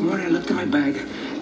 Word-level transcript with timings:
morning 0.00 0.26
I 0.26 0.28
looked 0.30 0.50
in 0.50 0.56
my 0.56 0.64
bag 0.64 0.96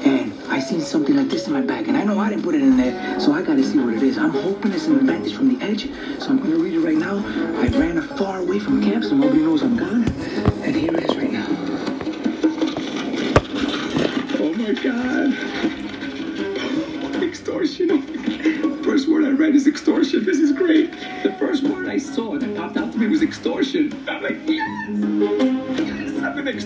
and 0.05 0.33
I 0.49 0.61
seen 0.61 0.81
something 0.81 1.15
like 1.15 1.29
this 1.29 1.47
in 1.47 1.53
my 1.53 1.61
bag, 1.61 1.89
and 1.89 1.97
I 1.97 2.05
know 2.05 2.19
I 2.19 2.31
didn't 2.31 2.45
put 2.45 2.55
it 2.55 2.63
in 2.63 2.77
there, 2.77 3.21
so 3.21 3.33
I 3.33 3.43
gotta 3.43 3.63
see 3.63 3.79
what 3.79 3.95
it 3.95 4.03
is. 4.03 4.17
I'm 4.17 4.31
hoping 4.31 4.73
it's 4.73 4.87
an 4.87 4.97
advantage 4.97 5.35
from 5.35 5.55
the 5.55 5.65
edge, 5.65 5.89
so 6.19 6.31
I'm 6.31 6.39
gonna 6.39 6.57
read 6.57 6.75
it 6.75 6.81
right 6.81 6.97
now. 6.97 7.19
I 7.61 7.67
ran 7.79 8.01
far 8.17 8.39
away 8.39 8.59
from 8.59 8.83
camp, 8.83 9.05
so 9.05 9.15
nobody 9.15 9.43
knows 9.43 9.63
I'm 9.63 9.77
gone, 9.77 10.05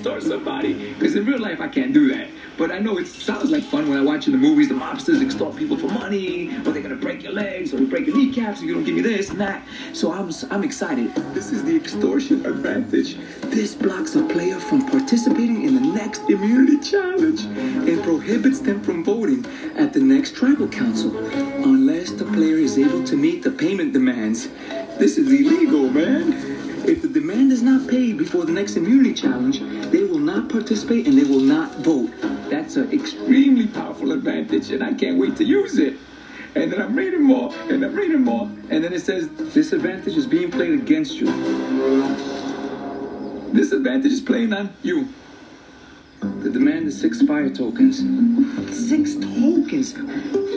Yes, 0.05 0.17
extort 0.17 0.33
somebody. 0.33 0.95
Because 0.95 1.15
in 1.15 1.25
real 1.25 1.39
life, 1.39 1.61
I 1.61 1.69
can't 1.69 1.93
do 1.93 2.13
that. 2.13 2.29
But 2.59 2.71
I 2.71 2.79
know 2.79 2.99
it 2.99 3.07
sounds 3.07 3.51
like 3.51 3.63
fun 3.63 3.89
when 3.89 3.99
I 3.99 4.03
watch 4.03 4.27
in 4.27 4.33
the 4.33 4.39
movies 4.39 4.69
the 4.69 4.75
mobsters 4.75 5.25
extort 5.25 5.57
people 5.57 5.77
for 5.77 5.87
money, 5.87 6.49
or 6.59 6.73
they're 6.73 6.83
gonna 6.83 6.97
break 6.97 7.23
your 7.23 7.33
legs, 7.33 7.73
or 7.73 7.81
break 7.83 8.07
your 8.07 8.17
kneecaps, 8.17 8.61
if 8.61 8.67
you 8.67 8.75
don't 8.75 8.85
give 8.85 8.95
me 8.95 9.01
this 9.01 9.31
and 9.31 9.41
that. 9.41 9.63
So 9.93 10.13
I'm, 10.13 10.31
I'm 10.51 10.65
excited. 10.65 11.15
This 11.35 11.51
is 11.51 11.65
the 11.65 11.75
extortion 11.75 12.45
advantage. 12.45 13.17
This 13.43 13.75
blocks 13.75 14.15
a 14.17 14.25
player 14.25 14.59
from 14.61 14.87
participating 14.87 15.65
in 15.65 15.75
the 15.75 15.81
next 15.81 16.29
immunity 16.29 16.79
challenge 16.79 17.43
and 17.45 18.03
prohibits 18.03 18.61
them 18.61 18.83
from 18.83 19.05
voting 19.05 19.47
at 19.77 19.93
the 19.93 20.01
next 20.01 20.37
tribal 20.37 20.69
council 20.69 21.17
unless 21.65 22.11
the 22.11 22.25
player 22.25 22.57
is 22.57 22.77
able 22.77 23.05
to 23.05 23.17
meet 23.17 23.43
the 23.43 23.51
payment 23.51 23.93
demands. 23.93 24.49
This 24.99 25.17
is 25.17 25.29
illegal, 25.29 25.89
man. 25.89 26.52
If 26.85 27.01
the 27.01 27.09
demand 27.09 27.53
is 27.53 27.63
not 27.63 27.89
paid 27.89 28.19
before 28.19 28.45
the 28.45 28.51
next 28.53 28.77
immunity 28.77 29.15
challenge, 29.15 29.61
they 29.93 30.03
will 30.03 30.19
not 30.19 30.49
participate 30.49 31.07
and 31.07 31.17
they 31.17 31.23
will 31.23 31.41
not 31.41 31.77
vote. 31.77 32.11
That's 32.51 32.75
an 32.75 32.93
extremely 32.93 33.69
powerful 33.69 34.11
advantage, 34.11 34.71
and 34.71 34.83
I 34.83 34.93
can't 34.93 35.17
wait 35.17 35.37
to 35.37 35.45
use 35.45 35.79
it. 35.79 35.97
And 36.57 36.73
then 36.73 36.83
I'm 36.83 36.97
reading 36.97 37.23
more, 37.23 37.55
and 37.71 37.85
I'm 37.85 37.95
reading 37.95 38.23
more, 38.23 38.51
and 38.69 38.83
then 38.83 38.93
it 38.93 39.01
says 39.01 39.29
this 39.55 39.73
advantage 39.73 40.17
is 40.17 40.27
being 40.27 40.51
played 40.51 40.73
against 40.73 41.15
you. 41.15 41.27
This 43.53 43.71
advantage 43.71 44.13
is 44.13 44.21
playing 44.21 44.53
on 44.53 44.75
you. 44.83 45.09
The 46.43 46.51
demand 46.51 46.89
is 46.89 47.01
six 47.01 47.23
fire 47.23 47.49
tokens. 47.49 47.99
Six 48.89 49.15
tokens? 49.15 49.95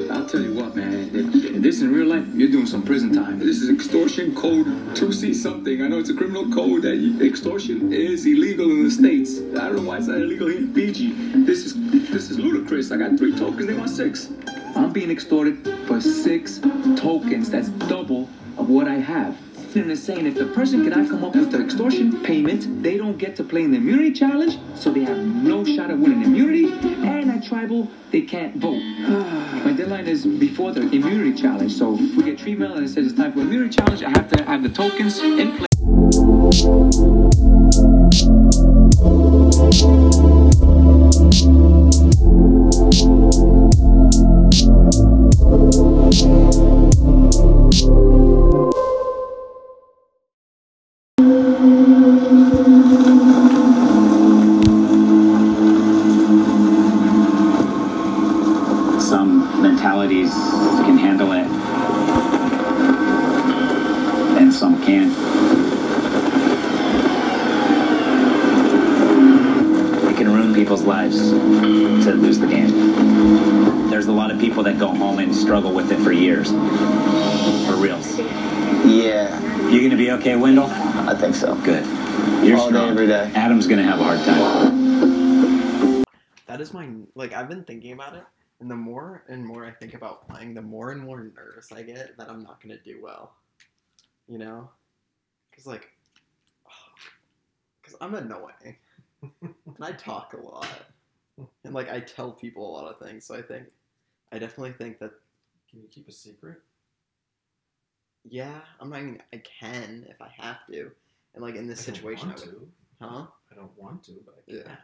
I'll 0.10 0.26
tell 0.26 0.42
you 0.42 0.56
what, 0.56 0.76
man. 0.76 1.62
This 1.62 1.82
in 1.82 1.94
real 1.94 2.08
life, 2.08 2.26
you're 2.34 2.50
doing 2.50 2.66
some 2.66 2.82
prison 2.82 3.14
time. 3.14 3.38
This 3.38 3.62
is 3.62 3.70
extortion 3.70 4.34
code 4.34 4.66
2C 4.96 5.36
something. 5.36 5.84
I 5.84 5.88
know 5.88 6.00
it's 6.00 6.10
a 6.10 6.16
criminal 6.16 6.52
code 6.52 6.82
that 6.82 7.22
extortion 7.24 7.94
is 7.94 8.26
illegal 8.26 8.72
in 8.72 8.86
the 8.86 8.90
states. 8.90 9.38
I 9.62 9.68
don't 9.68 9.76
know 9.76 9.90
why 9.90 9.98
it's 9.98 10.08
not 10.08 10.18
illegal 10.18 10.48
here 10.48 10.58
in 10.58 10.74
Fiji. 10.74 11.12
This 11.46 11.66
is 11.66 11.76
this 12.10 12.32
is 12.32 12.40
ludicrous. 12.40 12.92
I 12.92 12.98
got 12.98 13.16
three 13.20 13.38
tokens. 13.38 13.68
They 13.68 13.76
want 13.76 13.92
six. 13.92 14.32
I'm 14.76 14.92
being 14.92 15.12
extorted 15.12 15.72
for 15.86 16.02
six 16.02 16.60
tokens. 16.96 17.52
That's 17.52 17.70
double 17.70 18.28
of 18.58 18.70
what 18.70 18.88
I 18.88 18.96
have. 18.96 19.38
And 19.76 19.92
it's 19.92 20.04
saying 20.04 20.26
if 20.26 20.36
the 20.36 20.46
person 20.46 20.86
cannot 20.86 21.10
come 21.10 21.26
up 21.26 21.36
with 21.36 21.52
the 21.52 21.62
extortion 21.62 22.24
payment, 22.24 22.82
they 22.82 22.98
don't 22.98 23.18
get 23.18 23.36
to 23.36 23.44
play 23.44 23.62
in 23.64 23.72
the 23.72 23.78
immunity 23.78 24.14
challenge, 24.14 24.58
so 24.74 24.90
they 24.90 25.02
have 25.02 25.18
no 25.18 25.66
shot 25.66 25.92
at 25.92 25.98
winning 25.98 26.24
immunity. 26.24 26.72
And 27.06 27.30
at 27.30 27.44
tribal, 27.44 27.92
they 28.10 28.22
can't 28.22 28.56
vote. 28.56 28.82
My 29.66 29.74
deadline 29.74 30.08
is 30.08 30.26
before 30.26 30.72
the 30.72 30.82
immunity 30.82 31.34
challenge, 31.34 31.74
so 31.74 31.98
if 32.00 32.16
we 32.16 32.24
get 32.24 32.40
tree 32.40 32.56
mail 32.56 32.76
and 32.76 32.86
it 32.86 32.90
says 32.90 33.08
it's 33.08 33.18
time 33.18 33.34
for 33.34 33.42
immunity 33.42 33.76
challenge, 33.76 34.02
I 34.02 34.12
have 34.12 34.30
to 34.30 34.44
have 34.46 34.64
the 34.64 34.70
tokens 34.70 35.20
in 35.20 35.58
place. 35.58 37.55
Some 51.66 52.05
Adam's 83.46 83.68
gonna 83.68 83.84
have 83.84 84.00
a 84.00 84.04
hard 84.04 84.20
time. 84.26 86.04
That 86.48 86.62
is 86.62 86.74
my 86.74 86.90
like 87.14 87.32
I've 87.32 87.48
been 87.48 87.64
thinking 87.64 87.92
about 87.92 88.16
it, 88.16 88.24
and 88.60 88.72
the 88.72 88.76
more 88.76 89.24
and 89.28 89.46
more 89.46 89.64
I 89.64 89.70
think 89.70 89.94
about 89.94 90.28
playing, 90.28 90.56
the 90.56 90.64
more 90.64 90.90
and 90.90 91.00
more 91.00 91.32
nervous 91.36 91.72
I 91.72 91.84
get 91.84 92.18
that 92.18 92.28
I'm 92.28 92.42
not 92.42 92.60
gonna 92.60 92.80
do 92.84 93.00
well. 93.04 93.36
You 94.28 94.40
know, 94.40 94.72
because 95.52 95.68
like, 95.68 95.90
because 97.84 97.96
I'm 98.02 98.16
annoying, 98.16 98.78
and 99.44 99.80
I 99.80 99.92
talk 99.92 100.34
a 100.34 100.42
lot, 100.44 100.68
and 101.64 101.72
like 101.72 101.92
I 101.92 102.00
tell 102.00 102.32
people 102.32 102.68
a 102.68 102.72
lot 102.72 102.92
of 102.92 103.08
things. 103.08 103.28
So 103.28 103.36
I 103.36 103.44
think, 103.44 103.68
I 104.32 104.40
definitely 104.40 104.74
think 104.74 104.98
that 104.98 105.12
Can 105.70 105.84
you 105.84 105.88
keep 105.92 106.10
a 106.10 106.12
secret? 106.12 106.64
yeah, 108.28 108.62
I'm 108.80 108.90
not 108.90 109.02
even 109.02 109.22
I 109.32 109.38
can 109.38 110.04
if 110.10 110.20
I 110.20 110.30
have 110.36 110.66
to, 110.72 110.90
and 111.36 111.44
like 111.44 111.54
in 111.54 111.68
this 111.68 111.84
I 111.84 111.92
don't 111.92 111.96
situation, 111.96 112.30
I 112.30 112.34
would, 112.34 112.42
to. 112.42 112.68
Huh? 113.02 113.26
I 113.52 113.56
don't 113.56 113.72
want 113.78 114.04
to, 114.06 114.14
but 114.26 114.36
I 114.38 114.52
can. 114.52 114.60
Yeah. 114.66 114.76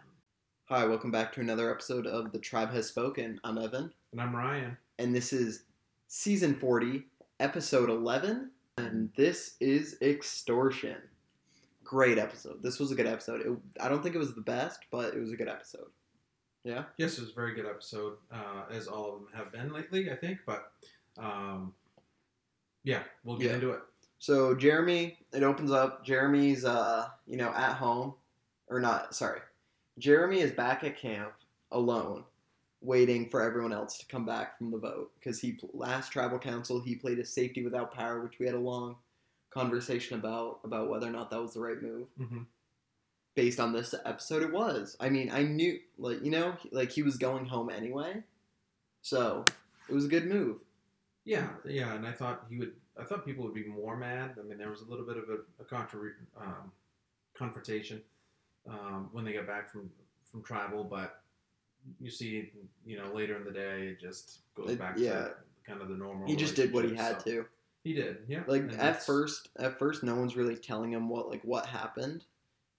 Hi, 0.66 0.86
welcome 0.86 1.12
back 1.12 1.34
to 1.34 1.42
another 1.42 1.70
episode 1.72 2.08
of 2.08 2.32
The 2.32 2.40
Tribe 2.40 2.72
Has 2.74 2.88
Spoken. 2.88 3.40
I'm 3.44 3.58
Evan. 3.58 3.92
And 4.12 4.22
I'm 4.22 4.36
Ryan. 4.36 4.78
and 5.00 5.14
this 5.16 5.34
is 5.34 5.64
season 6.08 6.56
40, 6.56 7.04
episode 7.40 7.90
11, 7.90 8.52
and 8.78 9.10
this 9.16 9.56
is 9.60 9.98
Extortion. 10.02 10.98
Great 11.84 12.18
episode. 12.18 12.62
This 12.64 12.80
was 12.80 12.92
a 12.92 12.96
good 12.96 13.08
episode. 13.08 13.42
It, 13.42 13.52
I 13.82 13.90
don't 13.90 14.02
think 14.02 14.16
it 14.16 14.20
was 14.20 14.34
the 14.36 14.42
best, 14.42 14.80
but 14.92 15.14
it 15.14 15.20
was 15.20 15.32
a 15.34 15.36
good 15.36 15.50
episode. 15.50 15.88
Yeah? 16.64 16.84
Yes, 16.98 17.18
it 17.18 17.22
was 17.22 17.32
a 17.32 17.36
very 17.36 17.54
good 17.56 17.66
episode, 17.66 18.14
uh, 18.32 18.64
as 18.72 18.88
all 18.88 19.14
of 19.16 19.20
them 19.22 19.28
have 19.34 19.52
been 19.52 19.74
lately, 19.74 20.10
I 20.12 20.16
think. 20.16 20.40
But 20.46 20.72
um, 21.18 21.74
yeah, 22.84 23.04
we'll 23.24 23.38
get 23.38 23.48
Yeah. 23.50 23.56
into 23.56 23.72
it. 23.72 23.80
So, 24.22 24.54
Jeremy, 24.54 25.18
it 25.34 25.42
opens 25.42 25.72
up. 25.72 26.06
Jeremy's, 26.06 26.64
uh, 26.64 27.08
you 27.26 27.38
know, 27.38 27.50
at 27.50 27.74
home, 27.74 28.14
or 28.70 28.80
not, 28.80 29.16
sorry. 29.16 29.40
Jeremy 29.98 30.42
is 30.42 30.52
back 30.52 30.84
at 30.84 30.96
camp 30.96 31.32
alone, 31.72 32.24
waiting 32.82 33.28
for 33.28 33.42
everyone 33.42 33.74
else 33.74 33.98
to 33.98 34.06
come 34.06 34.24
back 34.24 34.60
from 34.60 34.70
the 34.70 34.78
vote. 34.78 35.10
Because 35.18 35.40
he, 35.40 35.58
last 35.74 36.12
tribal 36.12 36.38
council, 36.38 36.80
he 36.80 36.94
played 36.96 37.18
a 37.18 37.26
safety 37.26 37.64
without 37.64 37.96
power, 37.96 38.22
which 38.22 38.38
we 38.38 38.46
had 38.46 38.54
a 38.54 38.60
long 38.60 38.98
conversation 39.50 40.20
about, 40.20 40.60
about 40.64 40.88
whether 40.88 41.08
or 41.08 41.12
not 41.12 41.32
that 41.32 41.42
was 41.42 41.56
the 41.56 41.60
right 41.60 41.82
move. 41.82 42.08
hmm 42.18 42.44
based 43.34 43.62
on 43.62 43.72
this 43.72 43.96
episode 44.04 44.44
it 44.44 44.52
was 44.52 44.98
i 45.00 45.08
mean 45.08 45.32
i 45.32 45.42
knew 45.42 45.80
like 45.98 46.22
you 46.22 46.30
know 46.30 46.54
like 46.74 46.92
he 46.92 47.02
was 47.02 47.16
going 47.16 47.46
home 47.46 47.70
anyway 47.70 48.22
so 49.02 49.46
it 49.88 49.94
was 49.96 50.04
a 50.04 50.10
good 50.10 50.26
move 50.28 50.58
Yeah, 51.24 51.48
yeah, 51.66 51.94
and 51.94 52.06
I 52.06 52.12
thought 52.12 52.46
he 52.50 52.58
would. 52.58 52.74
I 53.00 53.04
thought 53.04 53.26
people 53.26 53.44
would 53.46 53.54
be 53.54 53.66
more 53.66 53.96
mad. 53.98 54.36
I 54.40 54.44
mean, 54.44 54.58
there 54.58 54.70
was 54.70 54.82
a 54.82 54.86
little 54.86 55.06
bit 55.06 55.18
of 55.18 55.24
a, 55.30 55.38
a 55.62 55.66
contra- 55.66 56.12
um, 56.40 56.72
confrontation 57.34 58.02
um, 58.70 59.10
when 59.12 59.24
they 59.26 59.34
got 59.34 59.48
back 59.48 59.72
from 59.72 59.90
from 60.30 60.44
tribal, 60.44 60.84
but 60.84 61.22
you 62.00 62.10
see, 62.10 62.52
you 62.86 62.98
know, 62.98 63.12
later 63.14 63.36
in 63.36 63.44
the 63.44 63.52
day, 63.52 63.88
it 63.88 64.00
just 64.00 64.40
goes 64.56 64.72
It- 64.72 64.80
back 64.80 64.96
yeah. 64.98 65.14
to 65.14 65.34
kind 65.68 65.82
of 65.82 65.90
the 65.90 65.96
normal. 65.96 66.28
he 66.28 66.36
just 66.36 66.56
did 66.56 66.72
what 66.74 66.86
he 66.86 66.96
had 66.96 67.22
so- 67.22 67.30
to 67.32 67.46
He 67.84 67.94
did, 67.94 68.18
yeah. 68.28 68.44
like 68.48 68.62
and 68.64 68.72
at 68.72 68.78
that's- 68.78 69.06
first 69.06 69.50
at 69.58 69.78
first 69.78 70.04
no 70.04 70.16
one's 70.16 70.36
really 70.38 70.56
telling 70.56 70.92
him 70.92 71.10
what 71.10 71.30
like 71.30 71.42
what 71.44 71.66
happened 71.66 72.26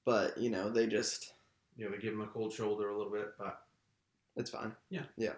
but 0.05 0.37
you 0.39 0.51
know 0.51 0.69
they 0.71 0.87
just 0.87 1.33
you 1.77 1.85
know, 1.87 1.91
they 1.91 1.99
give 1.99 2.13
him 2.13 2.21
a 2.21 2.27
cold 2.27 2.53
shoulder 2.53 2.89
a 2.91 2.97
little 2.97 3.13
bit, 3.13 3.33
but 3.39 3.63
it's 4.37 4.51
fine 4.51 4.73
Yeah. 4.91 5.03
yeah 5.17 5.33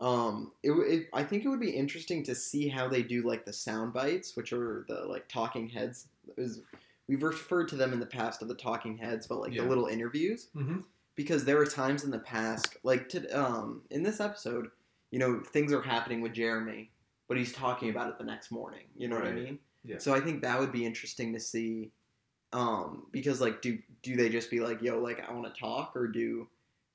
um 0.00 0.52
it, 0.62 0.70
it 0.72 1.06
i 1.14 1.22
think 1.22 1.44
it 1.44 1.48
would 1.48 1.60
be 1.60 1.70
interesting 1.70 2.22
to 2.22 2.34
see 2.34 2.68
how 2.68 2.86
they 2.86 3.02
do 3.02 3.22
like 3.22 3.44
the 3.46 3.52
sound 3.52 3.92
bites 3.94 4.36
which 4.36 4.52
are 4.52 4.84
the 4.88 5.00
like 5.06 5.26
talking 5.28 5.68
heads 5.68 6.08
is 6.36 6.60
we've 7.08 7.22
referred 7.22 7.66
to 7.68 7.76
them 7.76 7.92
in 7.94 8.00
the 8.00 8.04
past 8.06 8.42
of 8.42 8.48
the 8.48 8.54
talking 8.54 8.96
heads 8.98 9.26
but 9.26 9.40
like 9.40 9.52
Yeah. 9.54 9.62
the 9.62 9.68
little 9.68 9.86
interviews 9.86 10.48
Mhm. 10.54 10.84
because 11.14 11.44
there 11.46 11.56
were 11.56 11.64
times 11.66 12.04
in 12.04 12.10
the 12.10 12.18
past 12.18 12.76
like 12.82 13.08
to 13.10 13.26
um 13.30 13.82
in 13.90 14.02
this 14.02 14.20
episode 14.20 14.70
you 15.10 15.18
know 15.18 15.40
things 15.40 15.72
are 15.72 15.80
happening 15.82 16.20
with 16.20 16.34
jeremy 16.34 16.90
but 17.28 17.38
he's 17.38 17.52
talking 17.54 17.88
about 17.88 18.10
it 18.10 18.18
the 18.18 18.24
next 18.24 18.50
morning 18.50 18.84
you 18.96 19.08
know 19.08 19.16
what 19.16 19.26
i 19.26 19.32
mean 19.32 19.58
Yeah. 19.84 19.96
so 19.98 20.12
i 20.12 20.20
think 20.20 20.42
that 20.42 20.60
would 20.60 20.72
be 20.72 20.84
interesting 20.84 21.32
to 21.32 21.40
see 21.40 21.90
um 22.52 23.06
because 23.12 23.40
like 23.40 23.62
do 23.62 23.78
do 24.02 24.14
they 24.14 24.28
just 24.28 24.50
be 24.50 24.60
like 24.60 24.82
yo 24.82 24.98
like 24.98 25.26
i 25.26 25.32
want 25.32 25.52
to 25.52 25.58
talk 25.58 25.96
or 25.96 26.06
do 26.06 26.48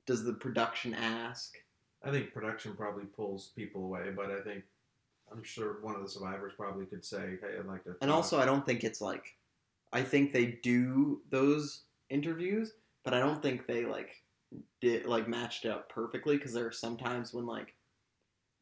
Does 0.06 0.24
the 0.24 0.32
production 0.34 0.94
ask? 0.94 1.56
I 2.04 2.10
think 2.10 2.32
production 2.32 2.74
probably 2.76 3.04
pulls 3.04 3.48
people 3.56 3.84
away, 3.84 4.10
but 4.14 4.30
I 4.30 4.40
think 4.42 4.64
I'm 5.30 5.42
sure 5.42 5.80
one 5.82 5.94
of 5.94 6.02
the 6.02 6.08
survivors 6.08 6.52
probably 6.56 6.86
could 6.86 7.04
say, 7.04 7.38
"Hey, 7.40 7.58
I'd 7.58 7.66
like 7.66 7.84
to." 7.84 7.96
And 8.00 8.10
also, 8.10 8.38
I 8.38 8.44
don't 8.44 8.66
think 8.66 8.84
it's 8.84 9.00
like, 9.00 9.36
I 9.92 10.02
think 10.02 10.32
they 10.32 10.46
do 10.62 11.22
those 11.30 11.84
interviews, 12.10 12.74
but 13.04 13.14
I 13.14 13.20
don't 13.20 13.40
think 13.42 13.66
they 13.66 13.86
like 13.86 14.22
did 14.80 15.06
like 15.06 15.28
matched 15.28 15.64
up 15.64 15.88
perfectly 15.88 16.36
because 16.36 16.52
there 16.52 16.66
are 16.66 16.72
sometimes 16.72 17.32
when 17.32 17.46
like, 17.46 17.74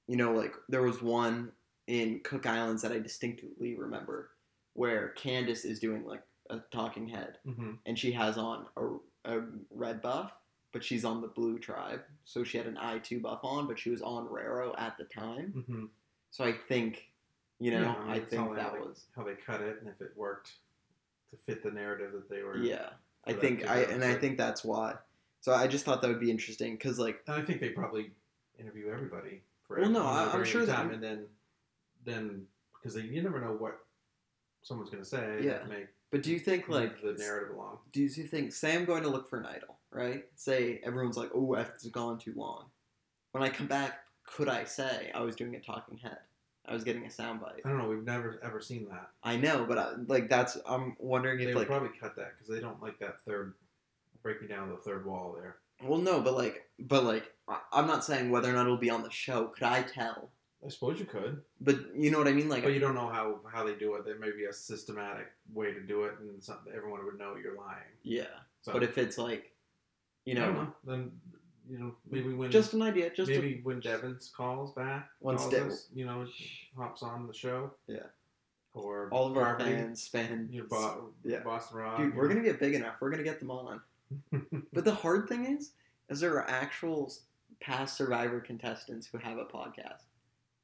you 0.06 0.16
know, 0.16 0.32
like 0.32 0.54
there 0.68 0.82
was 0.82 1.02
one 1.02 1.52
in 1.86 2.20
Cook 2.20 2.46
Islands 2.46 2.82
that 2.82 2.92
I 2.92 2.98
distinctly 3.00 3.74
remember 3.76 4.30
where 4.74 5.14
Candice 5.16 5.64
is 5.64 5.80
doing 5.80 6.04
like 6.04 6.22
a 6.50 6.60
talking 6.70 7.08
head 7.08 7.38
Mhm. 7.46 7.78
and 7.86 7.98
she 7.98 8.12
has 8.12 8.38
on 8.38 8.66
a, 8.76 8.98
a 9.24 9.42
red 9.70 10.00
buff, 10.00 10.32
but 10.72 10.84
she's 10.84 11.04
on 11.04 11.20
the 11.20 11.28
blue 11.28 11.58
tribe, 11.58 12.00
so 12.24 12.44
she 12.44 12.56
had 12.58 12.66
an 12.66 12.76
Aitu 12.76 13.20
buff 13.20 13.40
on, 13.42 13.66
but 13.66 13.78
she 13.78 13.90
was 13.90 14.02
on 14.02 14.26
Raro 14.28 14.74
at 14.76 14.96
the 14.98 15.04
time, 15.04 15.64
Mhm. 15.68 15.88
so 16.30 16.44
I 16.44 16.52
think, 16.52 17.10
you 17.58 17.70
know, 17.72 17.80
Yeah, 17.82 17.94
I 17.94 18.00
mean, 18.02 18.10
I 18.10 18.20
think 18.20 18.54
that 18.56 18.72
they- 18.74 18.78
was. 18.80 19.06
how 19.16 19.24
they 19.24 19.34
cut 19.34 19.60
it 19.60 19.78
and 19.80 19.88
if 19.88 20.00
it 20.00 20.16
worked 20.16 20.52
to 21.30 21.36
fit 21.36 21.62
the 21.62 21.70
narrative 21.70 22.12
that 22.12 22.28
they 22.28 22.42
were. 22.42 22.56
Yeah, 22.58 22.90
I 23.24 23.32
think 23.32 23.64
I 23.68 23.82
and 23.82 24.02
I 24.04 24.14
think 24.14 24.36
that's 24.38 24.64
why. 24.64 24.98
So 25.40 25.52
I 25.54 25.66
just 25.68 25.84
thought 25.84 26.02
that 26.02 26.08
would 26.08 26.20
be 26.20 26.30
interesting 26.30 26.74
because 26.74 26.98
like 26.98 27.22
And 27.26 27.36
I 27.36 27.42
think 27.44 27.60
they 27.60 27.70
probably 27.70 28.12
interview 28.58 28.88
everybody 28.90 29.42
for 29.62 29.78
Well, 29.80 29.90
no, 29.90 30.04
I- 30.04 30.30
I'm 30.32 30.44
sure 30.44 30.66
that- 30.66 30.74
time, 30.74 30.90
and 30.90 31.02
then 31.02 31.28
then 32.04 32.48
because 32.74 32.94
they, 32.94 33.02
you 33.02 33.22
never 33.22 33.40
know 33.40 33.52
what 33.52 33.84
someone's 34.62 34.90
going 34.90 35.02
to 35.02 35.08
say 35.08 35.42
Yeah. 35.44 35.64
may 35.64 35.86
but 36.10 36.22
do 36.22 36.32
you 36.32 36.38
think 36.38 36.68
like 36.68 37.00
the 37.02 37.12
narrative 37.14 37.54
along. 37.54 37.78
do 37.92 38.02
you 38.02 38.08
think 38.08 38.52
say 38.52 38.74
I'm 38.76 38.84
going 38.84 39.02
to 39.02 39.08
look 39.08 39.28
for 39.28 39.38
an 39.38 39.46
idol, 39.46 39.78
right? 39.92 40.24
Say 40.36 40.80
everyone's 40.84 41.16
like, 41.16 41.30
oh, 41.34 41.54
it's 41.54 41.86
gone 41.88 42.18
too 42.18 42.32
long. 42.36 42.66
When 43.32 43.42
I 43.42 43.48
come 43.48 43.66
back, 43.66 44.00
could 44.26 44.48
I 44.48 44.64
say 44.64 45.10
I 45.14 45.20
was 45.20 45.36
doing 45.36 45.54
a 45.56 45.60
talking 45.60 45.98
head? 45.98 46.18
I 46.66 46.74
was 46.74 46.84
getting 46.84 47.04
a 47.04 47.08
soundbite. 47.08 47.60
I 47.64 47.68
don't 47.68 47.78
know. 47.78 47.88
We've 47.88 48.04
never 48.04 48.38
ever 48.44 48.60
seen 48.60 48.86
that. 48.90 49.08
I 49.24 49.36
know, 49.36 49.64
but 49.68 49.78
I, 49.78 49.92
like 50.06 50.28
that's 50.28 50.56
I'm 50.68 50.94
wondering 50.98 51.38
They 51.38 51.46
if 51.46 51.54
like 51.56 51.66
probably 51.66 51.90
cut 51.98 52.14
that 52.16 52.32
because 52.38 52.54
they 52.54 52.60
don't 52.60 52.80
like 52.82 52.98
that 53.00 53.24
third 53.24 53.54
breaking 54.22 54.48
down 54.48 54.68
the 54.70 54.76
third 54.76 55.06
wall 55.06 55.34
there. 55.36 55.56
well 55.82 55.98
no, 55.98 56.20
but 56.20 56.34
like 56.34 56.68
but 56.78 57.04
like 57.04 57.32
I'm 57.72 57.86
not 57.86 58.04
saying 58.04 58.30
whether 58.30 58.50
or 58.50 58.52
not 58.52 58.66
it'll 58.66 58.76
be 58.76 58.90
on 58.90 59.02
the 59.02 59.10
show. 59.10 59.46
Could 59.46 59.64
I 59.64 59.82
tell? 59.82 60.30
I 60.64 60.68
suppose 60.68 61.00
you 61.00 61.06
could, 61.06 61.40
But 61.62 61.76
you 61.96 62.10
know 62.10 62.18
what 62.18 62.28
I 62.28 62.32
mean? 62.32 62.50
Like 62.50 62.62
but 62.62 62.74
you 62.74 62.80
don't 62.80 62.94
know 62.94 63.08
how 63.08 63.40
how 63.50 63.64
they 63.64 63.74
do 63.74 63.94
it. 63.94 64.04
There 64.04 64.18
may 64.18 64.30
be 64.30 64.44
a 64.44 64.52
systematic 64.52 65.28
way 65.54 65.72
to 65.72 65.80
do 65.80 66.04
it, 66.04 66.12
and 66.20 66.40
something 66.42 66.72
everyone 66.76 67.04
would 67.06 67.18
know 67.18 67.34
you're 67.42 67.56
lying. 67.56 67.78
yeah. 68.02 68.24
So, 68.62 68.74
But 68.74 68.82
if 68.82 68.98
it's 68.98 69.16
like, 69.16 69.49
you 70.30 70.40
know, 70.40 70.52
know, 70.52 70.74
then 70.84 71.10
you 71.68 71.78
know 71.78 71.94
maybe 72.10 72.32
when 72.34 72.50
just 72.50 72.72
an 72.74 72.82
idea, 72.82 73.10
just 73.14 73.30
a- 73.30 73.34
maybe 73.34 73.60
when 73.62 73.80
Devens 73.80 74.30
calls 74.36 74.72
back, 74.74 75.08
Once 75.20 75.42
calls 75.42 75.52
Dev- 75.52 75.66
us, 75.68 75.88
you 75.94 76.04
know, 76.06 76.26
hops 76.76 77.02
on 77.02 77.26
the 77.26 77.34
show. 77.34 77.72
Yeah. 77.86 78.06
Or 78.72 79.08
all 79.10 79.26
of 79.28 79.36
our 79.36 79.58
fans 79.58 80.00
span. 80.02 80.48
your 80.52 80.64
Bo- 80.66 81.10
yeah. 81.24 81.40
Boston 81.40 81.78
Rob. 81.78 81.98
Dude, 81.98 82.14
we're 82.14 82.28
know. 82.28 82.34
gonna 82.34 82.44
get 82.46 82.60
big 82.60 82.74
enough. 82.74 82.94
We're 83.00 83.10
gonna 83.10 83.24
get 83.24 83.38
them 83.40 83.50
on. 83.50 83.80
But 84.72 84.84
the 84.84 84.94
hard 84.94 85.28
thing 85.28 85.44
is, 85.46 85.72
is 86.08 86.20
there 86.20 86.34
are 86.34 86.48
actual 86.48 87.12
past 87.60 87.96
Survivor 87.96 88.40
contestants 88.40 89.06
who 89.08 89.18
have 89.18 89.38
a 89.38 89.44
podcast. 89.44 90.02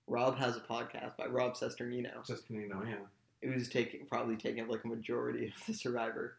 Rob 0.06 0.36
has 0.38 0.56
a 0.56 0.60
podcast 0.60 1.16
by 1.16 1.26
Rob 1.26 1.54
Cesternino. 1.54 2.12
know, 2.68 2.82
yeah. 2.86 2.94
It 3.42 3.52
was 3.54 3.68
taking 3.68 4.06
probably 4.06 4.36
taking 4.36 4.62
up 4.62 4.68
like 4.70 4.84
a 4.84 4.88
majority 4.88 5.46
of 5.46 5.52
the 5.66 5.72
Survivor. 5.74 6.36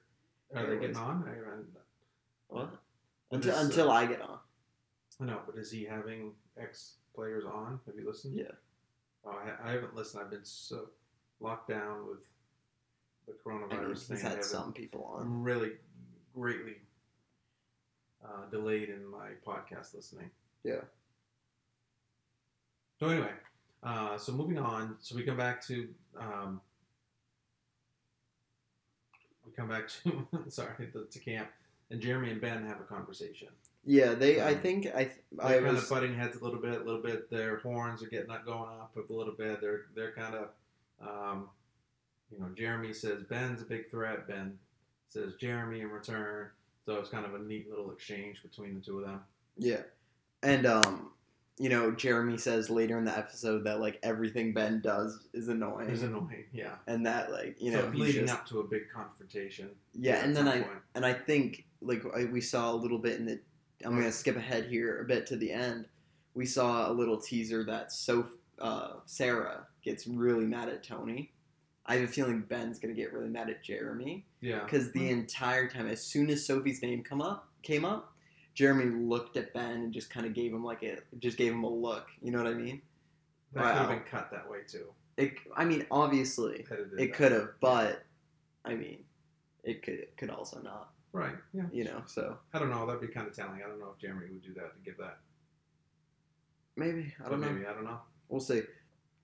Are 0.55 0.65
they 0.65 0.77
getting 0.79 0.95
on? 0.95 1.25
I, 1.27 1.35
haven't- 1.35 1.67
What? 2.47 2.75
Until 3.31 3.55
uh, 3.55 3.61
until 3.61 3.91
I 3.91 4.05
get 4.05 4.21
on. 4.21 4.39
I 5.21 5.25
know, 5.25 5.39
but 5.45 5.57
is 5.57 5.71
he 5.71 5.83
having 5.83 6.33
ex 6.59 6.95
players 7.15 7.43
on? 7.45 7.79
Have 7.85 7.95
you 7.95 8.07
listened? 8.07 8.37
Yeah. 8.37 8.51
Oh, 9.25 9.31
I, 9.31 9.69
I 9.69 9.71
haven't 9.73 9.95
listened. 9.95 10.23
I've 10.23 10.31
been 10.31 10.45
so 10.45 10.89
locked 11.39 11.69
down 11.69 12.07
with 12.07 12.19
the 13.27 13.33
coronavirus 13.33 13.89
he's 13.89 14.03
thing. 14.03 14.25
I 14.25 14.29
had 14.29 14.45
some 14.45 14.73
people 14.73 15.11
on. 15.13 15.23
I'm 15.23 15.43
really 15.43 15.71
greatly 16.33 16.75
uh, 18.23 18.49
delayed 18.51 18.89
in 18.89 19.05
my 19.05 19.29
podcast 19.45 19.93
listening. 19.93 20.29
Yeah. 20.63 20.81
So 22.99 23.09
anyway, 23.09 23.31
uh, 23.83 24.17
so 24.17 24.31
moving 24.31 24.57
on. 24.57 24.95
So 24.99 25.15
we 25.15 25.23
come 25.23 25.37
back 25.37 25.65
to 25.67 25.87
um, 26.19 26.61
we 29.45 29.51
come 29.51 29.67
back 29.67 29.87
to 30.03 30.27
sorry 30.49 30.89
the, 30.93 31.05
to 31.05 31.19
camp, 31.19 31.49
and 31.91 32.01
Jeremy 32.01 32.31
and 32.31 32.41
Ben 32.41 32.65
have 32.65 32.79
a 32.79 32.83
conversation. 32.83 33.49
Yeah, 33.83 34.13
they. 34.15 34.41
I 34.41 34.53
Um, 34.53 34.59
think 34.59 34.87
I. 34.87 35.11
I 35.39 35.49
They're 35.53 35.61
kind 35.61 35.75
was. 35.75 35.83
of 35.83 35.89
butting 35.89 36.13
heads 36.15 36.35
a 36.37 36.43
little 36.43 36.59
bit, 36.59 36.81
a 36.81 36.83
little 36.83 37.01
bit. 37.01 37.29
Their 37.29 37.57
horns 37.59 38.03
are 38.03 38.07
getting 38.07 38.29
up, 38.29 38.45
going 38.45 38.69
up 38.81 38.95
a 38.97 39.13
little 39.13 39.33
bit. 39.33 39.61
They're 39.61 39.85
they're 39.95 40.11
kind 40.13 40.35
of, 40.35 40.49
um, 41.01 41.49
you 42.31 42.39
know, 42.39 42.49
Jeremy 42.55 42.91
says 42.93 43.23
Ben's 43.23 43.61
a 43.61 43.65
big 43.65 43.89
threat. 43.89 44.27
Ben 44.27 44.57
says 45.07 45.35
Jeremy 45.39 45.81
in 45.81 45.89
return. 45.89 46.49
So 46.85 46.95
it's 46.95 47.09
kind 47.09 47.25
of 47.25 47.33
a 47.35 47.39
neat 47.39 47.69
little 47.69 47.91
exchange 47.91 48.41
between 48.41 48.75
the 48.75 48.81
two 48.81 48.99
of 48.99 49.05
them. 49.05 49.21
Yeah, 49.57 49.81
and 50.43 50.65
um, 50.65 51.11
you 51.57 51.69
know, 51.69 51.91
Jeremy 51.91 52.37
says 52.37 52.69
later 52.69 52.97
in 52.97 53.05
the 53.05 53.17
episode 53.17 53.63
that 53.65 53.79
like 53.79 53.99
everything 54.03 54.53
Ben 54.53 54.81
does 54.81 55.27
is 55.33 55.47
annoying, 55.49 55.89
It's 55.89 56.01
annoying, 56.03 56.45
yeah. 56.53 56.75
and 56.87 57.05
that 57.05 57.31
like 57.31 57.55
you 57.61 57.71
so 57.71 57.81
know 57.81 57.87
leading 57.97 58.21
just 58.27 58.33
up 58.33 58.45
to 58.47 58.59
a 58.59 58.63
big 58.65 58.83
confrontation. 58.93 59.69
yeah, 59.93 60.23
and 60.23 60.35
then 60.35 60.47
I 60.47 60.59
point. 60.61 60.79
and 60.95 61.05
I 61.05 61.13
think 61.13 61.65
like 61.81 62.03
I, 62.15 62.25
we 62.25 62.41
saw 62.41 62.71
a 62.71 62.75
little 62.75 62.99
bit 62.99 63.19
in 63.19 63.25
the. 63.25 63.39
I'm 63.85 63.95
gonna 63.95 64.11
skip 64.11 64.35
ahead 64.35 64.65
here 64.65 65.01
a 65.01 65.05
bit 65.05 65.27
to 65.27 65.35
the 65.35 65.51
end. 65.51 65.85
We 66.33 66.45
saw 66.45 66.89
a 66.89 66.93
little 66.93 67.17
teaser 67.17 67.63
that 67.65 67.91
so 67.91 68.27
uh, 68.59 68.93
Sarah 69.05 69.67
gets 69.83 70.07
really 70.07 70.45
mad 70.45 70.69
at 70.69 70.83
Tony. 70.83 71.31
I 71.85 71.95
have 71.95 72.09
a 72.09 72.11
feeling 72.11 72.41
Ben's 72.41 72.79
gonna 72.79 72.93
get 72.93 73.13
really 73.13 73.29
mad 73.29 73.49
at 73.49 73.63
Jeremy 73.63 74.25
yeah, 74.41 74.63
because 74.63 74.91
the 74.91 75.09
entire 75.09 75.69
time, 75.69 75.87
as 75.87 76.03
soon 76.03 76.29
as 76.29 76.45
Sophie's 76.45 76.81
name 76.81 77.03
come 77.03 77.21
up 77.21 77.47
came 77.61 77.85
up, 77.85 78.13
Jeremy 78.55 78.85
looked 78.85 79.37
at 79.37 79.53
Ben 79.53 79.71
and 79.71 79.93
just 79.93 80.09
kind 80.09 80.25
of 80.25 80.33
gave 80.33 80.51
him 80.51 80.63
like 80.63 80.83
a 80.83 80.97
just 81.19 81.37
gave 81.37 81.53
him 81.53 81.63
a 81.63 81.69
look. 81.69 82.07
You 82.21 82.31
know 82.31 82.39
what 82.43 82.51
I 82.51 82.55
mean? 82.55 82.81
that 83.53 83.61
could 83.63 83.73
have 83.73 83.89
wow. 83.89 83.95
been 83.95 84.03
cut 84.09 84.31
that 84.31 84.49
way 84.49 84.59
too. 84.67 84.85
It. 85.17 85.33
I 85.55 85.65
mean, 85.65 85.85
obviously 85.89 86.65
it 86.97 87.13
could 87.13 87.31
have, 87.31 87.49
but 87.59 88.03
I 88.65 88.75
mean, 88.75 88.99
it 89.63 89.83
could 89.83 89.95
it 89.95 90.17
could 90.17 90.29
also 90.29 90.59
not. 90.61 90.91
Right. 91.13 91.35
Yeah, 91.53 91.63
You 91.71 91.85
know, 91.85 92.03
so 92.05 92.37
I 92.53 92.59
don't 92.59 92.69
know. 92.69 92.85
That'd 92.85 93.01
be 93.01 93.07
kind 93.07 93.27
of 93.27 93.35
telling. 93.35 93.61
I 93.63 93.67
don't 93.67 93.79
know 93.79 93.91
if 93.95 93.99
Jeremy 94.01 94.27
would 94.31 94.41
do 94.43 94.53
that 94.55 94.73
to 94.75 94.79
give 94.85 94.97
that. 94.97 95.17
maybe 96.75 97.13
I 97.23 97.29
don't 97.29 97.41
know. 97.41 97.49
maybe 97.49 97.65
I 97.65 97.73
don't 97.73 97.83
know. 97.85 97.99
We'll 98.29 98.41
see. 98.41 98.61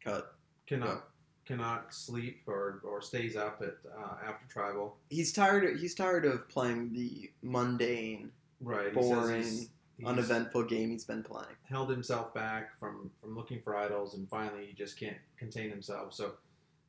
Cut. 0.03 0.35
Cannot 0.67 1.07
cannot 1.45 1.93
sleep 1.93 2.41
or, 2.47 2.79
or 2.85 3.01
stays 3.01 3.35
up 3.35 3.61
at 3.61 3.75
uh, 3.97 4.15
after 4.25 4.47
tribal. 4.47 4.95
He's 5.09 5.33
tired. 5.33 5.65
Of, 5.65 5.79
He's 5.79 5.93
tired 5.93 6.25
of 6.25 6.47
playing 6.47 6.93
the 6.93 7.29
mundane, 7.41 8.31
Right. 8.61 8.93
Boring, 8.93 9.43
He 9.43 9.49
he's, 9.49 9.69
he's 9.97 10.07
uneventful 10.07 10.63
game 10.63 10.89
he's 10.91 11.03
been 11.03 11.21
playing. 11.21 11.47
held 11.67 11.89
himself 11.89 12.33
back 12.33 12.79
from 12.79 13.11
from 13.21 13.35
looking 13.35 13.61
for 13.61 13.75
idols, 13.75 14.13
and 14.15 14.29
finally 14.29 14.65
he 14.67 14.73
just 14.73 14.97
can't 14.97 15.17
contain 15.37 15.69
himself. 15.69 16.13
So 16.13 16.35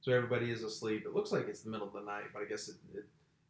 so 0.01 0.13
everybody 0.13 0.51
is 0.53 0.63
asleep. 0.63 1.03
It 1.05 1.15
looks 1.15 1.33
like 1.33 1.49
it's 1.49 1.63
the 1.63 1.71
middle 1.71 1.89
of 1.89 1.93
the 1.93 2.03
night, 2.03 2.25
but 2.33 2.43
I 2.43 2.45
guess 2.45 2.69
it, 2.69 2.77
it, 2.95 3.05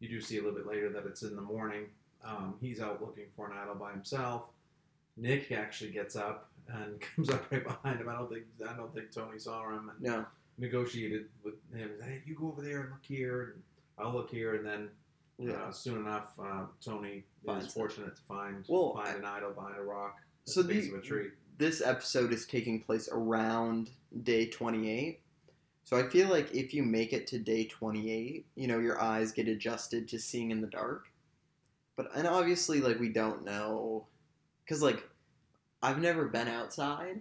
you 0.05 0.11
do 0.11 0.21
see 0.21 0.39
a 0.39 0.43
little 0.43 0.57
bit 0.57 0.67
later 0.67 0.91
that 0.91 1.07
it's 1.07 1.23
in 1.23 1.35
the 1.35 1.43
morning. 1.43 1.85
Um, 2.25 2.55
he's 2.61 2.81
out 2.81 3.01
looking 3.01 3.25
for 3.37 3.51
an 3.51 3.57
idol 3.57 3.75
by 3.75 3.91
himself. 3.93 4.45
Nick 5.17 5.51
actually 5.53 5.91
gets 5.91 6.17
up 6.17 6.51
and 6.69 7.01
comes 7.17 7.31
up 7.31 7.51
right 7.51 7.65
behind 7.65 8.01
him. 8.01 8.09
I 8.09 8.15
don't 8.15 8.31
think 8.31 8.45
I 8.69 8.75
don't 8.77 8.93
think 8.95 9.11
Tony 9.13 9.39
saw 9.39 9.69
him. 9.71 9.91
And, 9.91 10.01
No. 10.01 10.27
negotiated 10.59 11.27
with 11.43 11.55
him. 11.75 11.91
Hey, 12.03 12.23
you 12.27 12.35
go 12.35 12.49
over 12.49 12.63
there 12.63 12.83
and 12.83 12.91
look 12.91 13.05
here, 13.05 13.43
and 13.55 13.63
I'll 13.99 14.13
look 14.13 14.31
here, 14.31 14.55
and 14.57 14.67
then 14.67 14.89
Yeah. 15.39 15.55
uh, 15.55 15.73
soon 15.73 15.99
enough, 15.99 16.39
uh, 16.39 16.67
Tony 16.81 17.25
Finds 17.45 17.67
is 17.67 17.71
it. 17.71 17.75
fortunate 17.75 18.15
to 18.17 18.23
find 18.23 18.65
Well, 18.69 18.95
find 18.95 19.19
an 19.19 19.25
idol 19.25 19.53
behind 19.53 19.77
a 19.77 19.83
rock 19.83 20.21
So 20.47 20.63
the 20.63 20.69
base 20.75 20.89
the- 20.89 20.95
of 20.97 21.03
a 21.03 21.03
tree. 21.03 21.31
this 21.59 21.81
episode 21.83 22.33
is 22.33 22.47
taking 22.47 22.81
place 22.81 23.09
around 23.11 23.91
day 24.23 24.49
28. 24.49 25.21
So 25.85 25.99
I 25.99 26.09
feel 26.09 26.29
like 26.29 26.53
if 26.55 26.73
you 26.73 26.83
make 26.83 27.13
it 27.13 27.27
to 27.29 27.39
day 27.39 27.67
28, 27.67 28.47
you 28.55 28.67
know, 28.67 28.79
your 28.79 29.01
eyes 29.01 29.33
get 29.33 29.49
adjusted 29.49 30.09
to 30.09 30.19
seeing 30.19 30.51
in 30.51 30.61
the 30.63 30.67
dark. 30.67 31.09
But 31.97 32.09
and 32.17 32.27
obviously 32.27 32.81
like 32.81 32.99
we 32.99 33.11
don't 33.11 33.45
know 33.45 34.07
cuz 34.67 34.83
like 34.83 35.09
I've 35.83 36.01
never 36.01 36.27
been 36.27 36.49
outside 36.49 37.21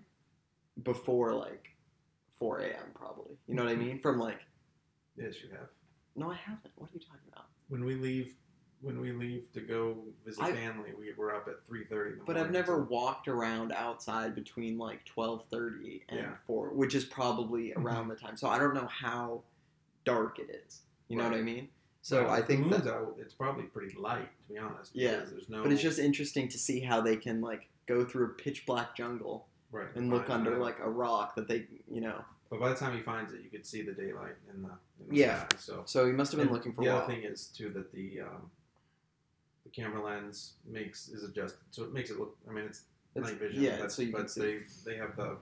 before 0.82 1.34
like 1.34 1.76
4 2.40 2.60
a.m. 2.60 2.92
probably. 2.96 3.38
You 3.48 3.56
know 3.56 3.64
what 3.64 3.72
I 3.72 3.76
mm-hmm. 3.76 3.88
mean? 3.88 4.00
From 4.00 4.18
like 4.18 4.40
Yes, 5.16 5.36
you 5.44 5.50
have. 5.52 5.70
no, 6.16 6.32
I 6.32 6.36
haven't. 6.36 6.72
What 6.76 6.90
are 6.90 6.94
you 6.94 7.00
talking 7.00 7.30
about? 7.32 7.46
When 7.68 7.86
we 7.86 7.96
leave, 7.96 8.36
when 8.84 9.00
we 9.00 9.12
leave 9.12 9.52
to 9.54 9.62
go 9.62 9.98
visit 10.26 10.44
I- 10.44 10.52
family, 10.54 10.92
we 10.98 11.12
were 11.14 11.34
up 11.34 11.48
at 11.48 11.66
three 11.66 11.86
thirty. 11.86 12.18
But 12.26 12.38
I've 12.38 12.52
never 12.52 12.84
walked 12.84 13.28
around 13.28 13.72
outside 13.72 14.36
between 14.36 14.78
like 14.78 15.04
twelve 15.06 15.46
thirty 15.50 16.04
and 16.10 16.20
Yeah. 16.20 16.34
four, 16.46 16.70
which 16.74 16.94
is 16.94 17.06
probably 17.06 17.74
around 17.78 18.10
the 18.10 18.16
time. 18.16 18.38
So 18.38 18.48
I 18.48 18.60
don't 18.60 18.74
know 18.76 18.88
how 18.88 19.42
dark 20.06 20.38
it 20.40 20.50
is. 20.68 20.82
You 21.08 21.18
know 21.18 21.24
what 21.30 21.34
I 21.38 21.42
mean? 21.42 21.70
So 22.02 22.24
Well, 22.26 22.34
I 22.34 22.42
think 22.42 22.70
that, 22.72 22.86
out, 22.88 23.16
it's 23.18 23.34
probably 23.34 23.64
pretty 23.64 23.96
light, 23.98 24.28
to 24.42 24.54
be 24.54 24.58
honest. 24.60 24.92
Yeah, 24.94 25.22
there's 25.30 25.48
no. 25.48 25.64
but 25.64 25.72
it's 25.72 25.82
just 25.82 26.00
interesting 26.00 26.50
to 26.50 26.58
see 26.58 26.82
how 26.82 27.00
they 27.00 27.16
can 27.16 27.40
like 27.40 27.70
go 27.88 28.04
through 28.04 28.26
a 28.26 28.30
pitch 28.30 28.66
black 28.66 28.96
jungle 28.96 29.48
right, 29.72 29.88
and 29.96 30.10
look 30.10 30.30
under 30.30 30.52
yeah. 30.52 30.58
like 30.58 30.80
a 30.80 30.90
rock 30.90 31.36
that 31.36 31.48
they, 31.48 31.66
you 31.90 32.02
know. 32.02 32.24
But 32.50 32.60
by 32.60 32.70
the 32.70 32.76
time 32.76 32.96
he 32.96 33.02
finds 33.02 33.34
it, 33.34 33.42
you 33.42 33.50
could 33.50 33.66
see 33.66 33.82
the 33.84 33.94
daylight 33.94 34.36
in 34.54 34.62
the, 34.64 34.70
in 35.00 35.10
the 35.10 35.16
Yeah. 35.16 35.48
sky. 35.48 35.58
So 35.60 35.84
So 35.86 36.06
he 36.06 36.12
must 36.12 36.32
have 36.34 36.40
been 36.40 36.48
And 36.50 36.56
looking 36.56 36.74
for 36.74 36.84
the 36.84 36.94
other 36.94 37.08
thing 37.08 37.24
is 37.24 37.48
too 37.48 37.70
that 37.70 37.92
the 37.94 38.22
um, 38.22 38.52
the 38.52 38.63
camera 39.76 40.04
lens 40.04 40.54
makes 40.70 41.10
is 41.10 41.24
adjusted, 41.24 41.60
so 41.72 41.84
it 41.84 41.94
makes 41.94 42.10
it 42.10 42.20
look. 42.20 42.38
I 42.50 42.54
mean, 42.54 42.66
it's, 42.66 42.84
It's- 43.16 43.32
night 43.32 43.40
vision, 43.40 43.62
yeah, 43.64 43.78
but, 43.80 43.92
so 43.92 44.02
you 44.02 44.12
but 44.12 44.34
they 44.36 44.60
they 44.86 44.96
have 44.98 45.16
the 45.16 45.38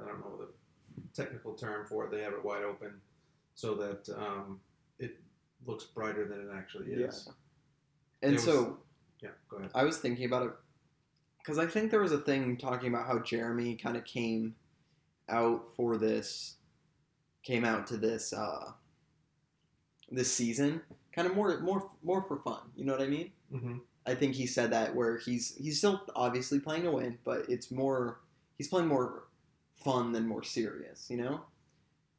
I 0.00 0.06
don't 0.06 0.20
know 0.20 0.38
the 0.38 0.48
technical 1.14 1.54
term 1.54 1.86
for 1.86 2.04
it. 2.04 2.10
They 2.10 2.22
have 2.22 2.32
it 2.32 2.44
wide 2.44 2.62
open 2.62 3.00
so 3.54 3.74
that 3.74 4.08
um, 4.16 4.60
it 4.98 5.18
looks 5.66 5.84
brighter 5.84 6.26
than 6.26 6.40
it 6.40 6.48
actually 6.56 6.92
is. 6.92 7.26
Yeah. 7.26 7.32
And 8.22 8.32
was- 8.34 8.44
so 8.44 8.78
Yeah, 9.22 9.30
go 9.48 9.58
ahead. 9.58 9.70
I 9.74 9.84
was 9.84 9.98
thinking 9.98 10.24
about 10.26 10.46
it 10.46 10.52
because 11.38 11.58
I 11.58 11.66
think 11.66 11.90
there 11.90 12.00
was 12.00 12.12
a 12.12 12.18
thing 12.20 12.56
talking 12.56 12.88
about 12.92 13.06
how 13.06 13.18
Jeremy 13.18 13.74
kind 13.76 13.96
of 13.96 14.04
came 14.04 14.54
out 15.28 15.68
for 15.76 15.96
this, 15.96 16.56
came 17.42 17.64
out 17.64 17.86
to 17.88 17.96
this 17.96 18.32
uh, 18.32 18.72
this 20.10 20.32
season, 20.32 20.82
kind 21.12 21.26
of 21.28 21.34
more 21.34 21.58
more 21.60 21.88
more 22.02 22.22
for 22.22 22.38
fun. 22.38 22.60
You 22.76 22.84
know 22.84 22.92
what 22.92 23.02
I 23.02 23.06
mean? 23.08 23.32
Hmm 23.50 23.78
I 24.06 24.14
think 24.14 24.34
he 24.34 24.46
said 24.46 24.72
that 24.72 24.94
where 24.94 25.18
he's 25.18 25.54
he's 25.56 25.78
still 25.78 26.00
obviously 26.16 26.58
playing 26.58 26.84
to 26.84 26.90
win, 26.90 27.18
but 27.24 27.44
it's 27.48 27.70
more 27.70 28.18
he's 28.56 28.68
playing 28.68 28.88
more 28.88 29.24
fun 29.84 30.12
than 30.12 30.26
more 30.26 30.42
serious, 30.42 31.08
you 31.10 31.16
know. 31.16 31.42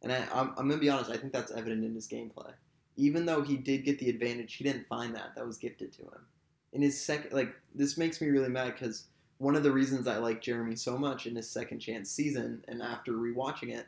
And 0.01 0.11
I, 0.11 0.27
I'm 0.33 0.49
I'm 0.57 0.69
gonna 0.69 0.77
be 0.77 0.89
honest, 0.89 1.11
I 1.11 1.17
think 1.17 1.33
that's 1.33 1.51
evident 1.51 1.83
in 1.83 1.93
his 1.95 2.07
gameplay. 2.07 2.53
Even 2.97 3.25
though 3.25 3.41
he 3.41 3.57
did 3.57 3.83
get 3.83 3.99
the 3.99 4.09
advantage, 4.09 4.55
he 4.55 4.63
didn't 4.63 4.87
find 4.87 5.15
that. 5.15 5.35
That 5.35 5.45
was 5.47 5.57
gifted 5.57 5.91
to 5.93 6.03
him. 6.03 6.25
In 6.73 6.81
his 6.81 6.99
second, 7.03 7.33
like 7.33 7.53
this 7.73 7.97
makes 7.97 8.21
me 8.21 8.27
really 8.29 8.49
mad 8.49 8.73
because 8.73 9.05
one 9.39 9.55
of 9.55 9.63
the 9.63 9.71
reasons 9.71 10.07
I 10.07 10.17
like 10.17 10.41
Jeremy 10.41 10.75
so 10.75 10.97
much 10.97 11.25
in 11.25 11.35
his 11.35 11.49
second 11.49 11.79
chance 11.79 12.11
season, 12.11 12.63
and 12.67 12.81
after 12.81 13.13
rewatching 13.13 13.75
it, 13.75 13.87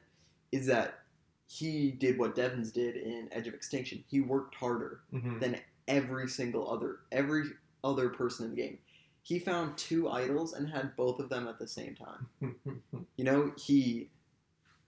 is 0.51 0.65
that 0.65 0.99
he 1.47 1.91
did 1.91 2.17
what 2.17 2.35
Devens 2.35 2.71
did 2.71 2.95
in 2.95 3.29
Edge 3.31 3.47
of 3.47 3.53
Extinction. 3.53 4.03
He 4.07 4.21
worked 4.21 4.55
harder 4.55 5.01
hmm 5.11 5.39
than 5.39 5.59
every 5.87 6.27
single 6.27 6.69
other 6.71 6.99
every 7.11 7.43
other 7.83 8.09
person 8.09 8.45
in 8.45 8.51
the 8.55 8.61
game. 8.61 8.77
He 9.21 9.39
found 9.39 9.77
two 9.77 10.09
idols 10.09 10.53
and 10.53 10.69
had 10.69 10.95
both 10.97 11.19
of 11.19 11.29
them 11.29 11.47
at 11.47 11.57
the 11.59 11.67
same 11.67 11.95
time. 11.95 12.27
You 13.17 13.25
know, 13.25 13.51
he 13.57 14.09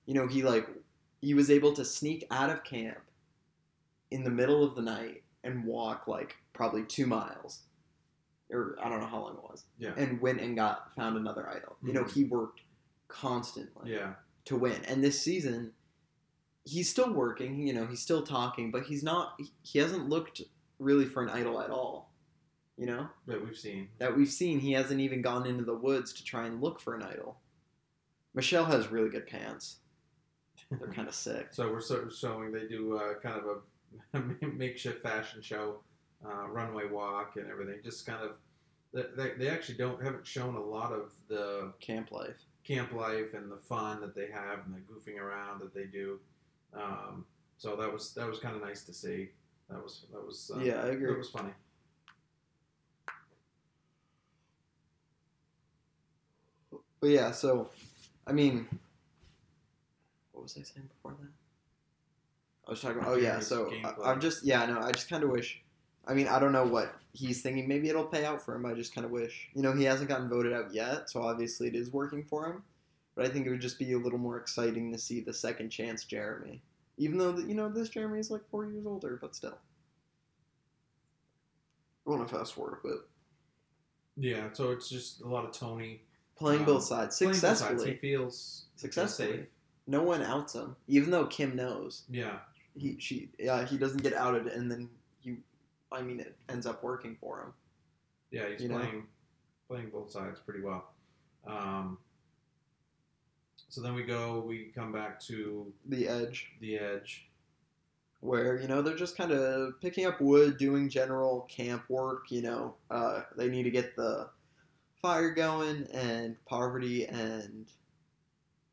you 0.05 0.13
know, 0.13 0.27
he 0.27 0.41
like 0.43 0.67
he 1.21 1.33
was 1.33 1.49
able 1.49 1.73
to 1.73 1.85
sneak 1.85 2.25
out 2.31 2.49
of 2.49 2.63
camp 2.63 2.97
in 4.11 4.23
the 4.23 4.29
middle 4.29 4.63
of 4.63 4.75
the 4.75 4.81
night 4.81 5.23
and 5.43 5.63
walk 5.65 6.07
like 6.07 6.35
probably 6.53 6.83
2 6.83 7.05
miles. 7.07 7.61
Or 8.51 8.77
I 8.83 8.89
don't 8.89 8.99
know 8.99 9.07
how 9.07 9.21
long 9.21 9.35
it 9.37 9.43
was. 9.43 9.63
yeah, 9.79 9.93
And 9.97 10.21
went 10.21 10.39
and 10.41 10.55
got 10.55 10.93
found 10.95 11.17
another 11.17 11.49
idol. 11.49 11.77
You 11.83 11.93
know, 11.93 12.03
Mhm. 12.03 12.11
he 12.11 12.23
worked 12.25 12.61
constantly 13.07 13.91
yeah, 13.93 14.13
to 14.45 14.55
win. 14.55 14.83
And 14.85 15.03
this 15.03 15.19
season, 15.21 15.73
he's 16.63 16.89
still 16.89 17.11
working. 17.13 17.65
You 17.67 17.73
know, 17.73 17.87
he's 17.87 18.01
still 18.01 18.23
talking, 18.23 18.69
but 18.71 18.83
he's 18.83 19.03
not. 19.03 19.39
He 19.63 19.79
hasn't 19.79 20.09
looked 20.09 20.41
really 20.79 21.05
for 21.05 21.24
an 21.24 21.29
idol 21.29 21.62
at 21.62 21.70
all. 21.70 22.12
You 22.77 22.88
know 22.88 23.08
that 23.27 23.41
we've 23.44 23.58
seen. 23.58 23.88
that 24.00 24.15
we've 24.15 24.29
seen. 24.29 24.60
He 24.60 24.74
hasn't 24.74 25.00
even 25.00 25.22
gone 25.22 25.46
into 25.48 25.63
the 25.63 25.75
woods 25.75 26.12
to 26.13 26.24
try 26.25 26.46
and 26.46 26.62
look 26.62 26.82
for 26.82 26.94
an 26.96 27.03
idol. 27.03 27.38
Michelle 28.34 28.65
has 28.65 28.91
really 28.91 29.10
good 29.10 29.27
pants. 29.27 29.77
They're 30.70 30.91
kind 30.91 31.08
of 31.08 31.15
sick. 31.27 31.48
So 31.51 31.72
we're 31.72 31.79
sort 31.79 32.05
of 32.05 32.13
showing 32.13 32.51
they 32.51 32.67
do 32.67 32.98
uh, 32.98 33.13
kind 33.22 33.41
of 33.41 33.62
a 34.41 34.46
makeshift 34.48 35.01
fashion 35.03 35.41
show, 35.41 35.77
uh, 36.25 36.48
runway 36.50 36.86
walk 36.88 37.38
and 37.38 37.50
everything. 37.50 37.79
Just 37.82 38.05
kind 38.05 38.22
of 38.22 38.32
they, 38.94 39.03
they, 39.15 39.32
they 39.38 39.50
actually 39.50 39.77
don't 39.77 40.03
haven't 40.03 40.27
shown 40.27 40.55
a 40.55 40.62
lot 40.62 40.91
of 40.91 41.12
the 41.29 41.72
Camp 41.79 42.12
life. 42.12 42.36
camp 42.65 42.91
life 42.91 43.34
and 43.34 43.50
the 43.50 43.58
fun 43.58 44.01
that 44.01 44.15
they 44.15 44.27
have 44.34 44.60
and 44.65 44.75
the 44.75 44.79
goofing 44.82 45.17
around 45.17 45.62
that 45.62 45.74
they 45.74 45.86
do. 45.86 46.20
Um, 46.74 47.25
so 47.58 47.77
that 47.77 47.91
was 47.91 48.13
that 48.15 48.27
was 48.27 48.39
kind 48.39 48.55
of 48.58 48.62
nice 48.62 48.84
to 48.84 48.94
see. 48.94 49.29
That 49.69 49.81
was 49.81 50.05
that 50.12 50.25
was 50.25 50.51
uh, 50.55 50.60
Yeah, 50.60 50.81
I 50.84 50.88
agree. 50.88 51.07
That 51.07 51.17
was 51.17 51.29
funny. 51.29 51.51
But 57.00 57.10
yeah, 57.10 57.31
so 57.31 57.69
I 58.25 58.31
mean, 58.31 58.67
what 60.31 60.43
was 60.43 60.57
I 60.57 60.63
saying 60.63 60.88
before 60.88 61.15
that? 61.19 61.29
I 62.67 62.72
was 62.72 62.81
talking. 62.81 63.03
Oh 63.05 63.15
yeah, 63.15 63.39
so. 63.39 63.72
I, 63.84 64.12
I'm 64.12 64.19
just 64.19 64.43
yeah, 64.43 64.65
no, 64.65 64.79
I 64.79 64.91
just 64.91 65.10
kind 65.10 65.24
of 65.24 65.29
wish. 65.29 65.62
I 66.07 66.13
mean, 66.13 66.27
I 66.27 66.39
don't 66.39 66.51
know 66.51 66.65
what 66.65 66.93
he's 67.13 67.41
thinking. 67.41 67.67
Maybe 67.67 67.89
it'll 67.89 68.05
pay 68.05 68.25
out 68.25 68.43
for 68.43 68.55
him. 68.55 68.65
I 68.65 68.74
just 68.74 68.93
kind 68.93 69.05
of 69.05 69.12
wish. 69.12 69.50
You 69.55 69.62
know, 69.62 69.74
he 69.74 69.84
hasn't 69.84 70.10
gotten 70.10 70.29
voted 70.29 70.53
out 70.53 70.74
yet, 70.74 71.10
so 71.10 71.22
obviously 71.24 71.67
it 71.67 71.75
is 71.75 71.91
working 71.91 72.24
for 72.24 72.45
him. 72.45 72.63
But 73.15 73.25
I 73.25 73.29
think 73.29 73.48
it 73.48 73.50
would 73.50 73.62
just 73.62 73.79
be 73.79 73.93
a 73.93 73.98
little 73.98 74.19
more 74.19 74.38
exciting 74.38 74.91
to 74.91 74.98
see 74.98 75.22
the 75.22 75.34
second 75.34 75.69
chance 75.69 76.03
Jeremy, 76.03 76.62
even 76.97 77.17
though 77.17 77.37
you 77.37 77.53
know 77.55 77.69
this 77.69 77.89
Jeremy 77.89 78.19
is 78.19 78.31
like 78.31 78.41
four 78.49 78.65
years 78.65 78.85
older, 78.85 79.17
but 79.21 79.35
still. 79.35 79.57
I 82.05 82.09
want 82.11 82.27
to 82.27 82.35
fast 82.35 82.53
forward 82.53 82.77
a 82.83 82.87
bit. 82.87 82.97
Yeah. 84.17 84.49
So 84.53 84.71
it's 84.71 84.89
just 84.89 85.21
a 85.21 85.27
lot 85.27 85.45
of 85.45 85.51
Tony 85.51 86.01
Playing 86.37 86.59
Um, 86.61 86.65
both 86.65 86.83
sides 86.83 87.17
playing 87.17 87.31
both 87.33 87.39
sides. 87.39 87.59
successfully. 87.59 87.91
He 87.93 87.97
feels 87.97 88.65
Successfully. 88.75 89.31
safe. 89.37 89.45
No 89.87 90.03
one 90.03 90.21
outs 90.21 90.53
him, 90.53 90.75
even 90.87 91.09
though 91.11 91.27
Kim 91.27 91.55
knows. 91.55 92.03
Yeah. 92.09 92.39
he 92.77 92.97
she 92.99 93.29
yeah 93.39 93.65
he 93.65 93.77
doesn't 93.77 94.03
get 94.03 94.13
outed 94.13 94.47
and 94.47 94.69
then 94.69 94.89
you 95.23 95.37
I 95.93 96.01
mean 96.01 96.19
it 96.19 96.35
ends 96.49 96.65
up 96.65 96.83
working 96.83 97.15
for 97.21 97.39
him. 97.41 97.53
Yeah, 98.31 98.49
he's 98.49 98.61
You 98.61 98.67
know? 98.69 98.79
playing 98.79 99.07
playing 99.69 99.89
both 99.91 100.11
sides 100.11 100.39
pretty 100.41 100.61
well. 100.61 100.91
Um, 101.47 101.97
so 103.75 103.82
then 103.82 103.94
we 103.94 104.03
go, 104.03 104.39
we 104.39 104.72
come 104.74 104.94
back 104.94 105.20
to 105.24 105.72
The 105.89 106.08
edge 106.08 106.53
the 106.62 106.77
edge. 106.77 107.27
where 108.22 108.58
you 108.62 108.70
know 108.70 108.82
they're 108.82 108.96
just 108.96 109.17
kind 109.17 109.32
of 109.34 109.79
picking 109.82 110.05
up 110.05 110.22
wood, 110.22 110.58
doing 110.58 110.88
general 110.89 111.41
camp 111.50 111.84
work. 111.89 112.32
You 112.32 112.41
know 112.44 112.75
uh, 112.89 113.24
they 113.36 113.50
need 113.50 113.63
to 113.63 113.72
get 113.72 113.96
the 113.98 114.29
fire 115.01 115.32
going 115.32 115.88
and 115.94 116.38
Parvati 116.46 117.05
and 117.05 117.67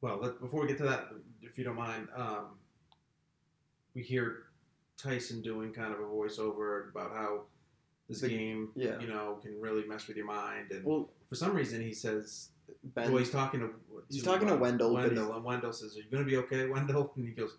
Well, 0.01 0.19
let, 0.23 0.41
before 0.41 0.61
we 0.63 0.69
get 0.69 0.79
to 0.79 0.85
that, 0.85 1.09
if 1.43 1.59
you 1.59 1.65
don't 1.65 1.75
mind, 1.77 2.07
um, 2.17 2.57
we 3.95 4.03
hear 4.03 4.45
Tyson 4.97 5.43
doing 5.43 5.73
kind 5.73 5.93
of 5.93 5.99
a 5.99 6.05
voiceover 6.05 6.91
about 6.91 7.11
how 7.13 7.43
this 8.09 8.21
The- 8.21 8.29
game, 8.29 8.71
yeah. 8.77 9.01
you 9.01 9.09
know, 9.09 9.41
can 9.43 9.61
really 9.61 9.85
mess 9.85 10.07
with 10.07 10.17
your 10.17 10.27
mind. 10.27 10.71
And 10.71 10.85
well 10.85 11.11
for 11.29 11.35
some 11.35 11.55
reason, 11.57 11.81
he 11.83 11.93
says, 11.93 12.51
Ben 12.85 13.11
well, 13.11 13.19
he's 13.19 13.31
talking 13.31 13.61
to, 13.61 13.71
He's 14.11 14.23
talking 14.23 14.49
to 14.49 14.57
Wendell, 14.57 14.95
Wendell, 14.95 15.35
and 15.35 15.45
Wendell 15.45 15.73
says, 15.73 15.97
"Are 15.97 16.00
you 16.00 16.07
going 16.11 16.25
to 16.25 16.28
be 16.31 16.37
okay, 16.38 16.66
Wendell?" 16.66 17.12
And 17.16 17.26
he 17.26 17.33
goes, 17.33 17.57